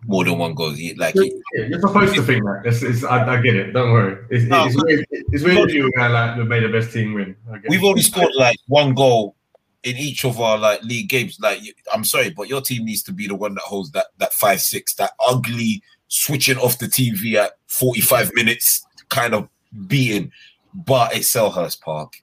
[0.08, 0.74] more than one goal.
[0.98, 1.30] Like, Yeah,
[1.68, 2.62] You're supposed to think that.
[2.66, 3.72] It's, it's, I, I get it.
[3.72, 4.24] Don't worry.
[4.30, 4.66] It's, No.
[4.66, 5.06] it's weird.
[5.10, 7.36] It's weird you were like made the best team win.
[7.70, 7.86] We've it.
[7.86, 9.36] only scored like one goal
[9.84, 11.38] in each of our like league games.
[11.40, 11.60] Like,
[11.94, 14.62] I'm sorry, but your team needs to be the one that holds that that five
[14.62, 19.50] six, that ugly switching off the TV at 45 minutes kind of
[19.88, 20.32] beating.
[20.74, 22.14] But it's Selhurst Park.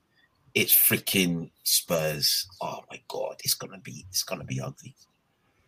[0.55, 2.47] It's freaking Spurs.
[2.61, 4.95] Oh my god, it's gonna be it's gonna be ugly.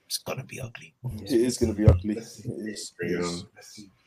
[0.07, 0.95] It's gonna be ugly.
[1.23, 2.16] It is going to be ugly.
[2.16, 2.93] It is.
[3.01, 3.45] It is.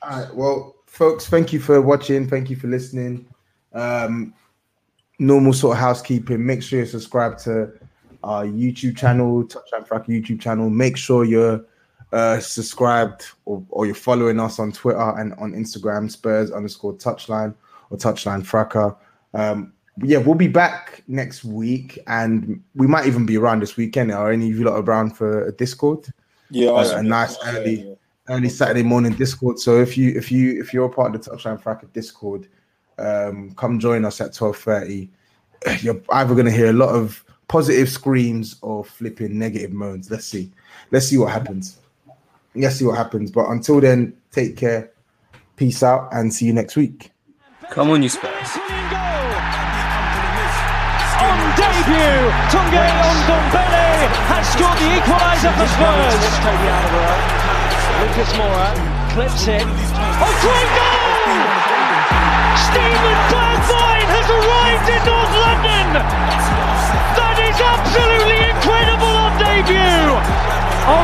[0.02, 0.34] All right.
[0.36, 2.28] Well, folks, thank you for watching.
[2.28, 3.28] Thank you for listening.
[3.74, 4.34] Um,
[5.20, 6.46] normal sort of housekeeping.
[6.46, 7.72] Make sure you subscribe to
[8.24, 10.70] our YouTube channel, Touchline Fracas YouTube channel.
[10.70, 11.66] Make sure you're
[12.14, 17.54] uh, subscribed or, or you're following us on Twitter and on Instagram, Spurs underscore Touchline
[17.90, 18.94] or Touchline Fracas.
[19.34, 19.74] Um,
[20.04, 24.12] yeah, we'll be back next week, and we might even be around this weekend.
[24.12, 26.06] Are any of you lot around for a Discord?
[26.52, 27.94] Yeah, Uh, a nice yeah, early- yeah.
[28.30, 29.60] early Saturday morning Discord.
[29.60, 32.48] So if you if you if you're a part of the Touchline Fracas Discord,
[33.00, 35.10] um, come join us at twelve thirty.
[35.82, 40.12] You're either going to hear a lot of positive screams or flipping negative moans.
[40.12, 40.52] Let's see.
[40.92, 41.80] Let's see what happens.
[42.58, 43.32] Let's see what happens.
[43.32, 44.92] But until then, take care.
[45.56, 47.12] Peace out and see you next week.
[47.72, 48.58] Come on, you Spurs.
[51.18, 56.22] On debut, Tanguy Ndombele has scored the equaliser for Spurs.
[57.98, 58.70] Lucas Moura
[59.14, 59.66] clips it.
[60.22, 61.18] Oh, great goal!
[62.70, 65.88] Stephen Bergwijn has arrived in North London.
[67.18, 70.14] That is absolutely incredible on debut.
[70.86, 71.04] Oh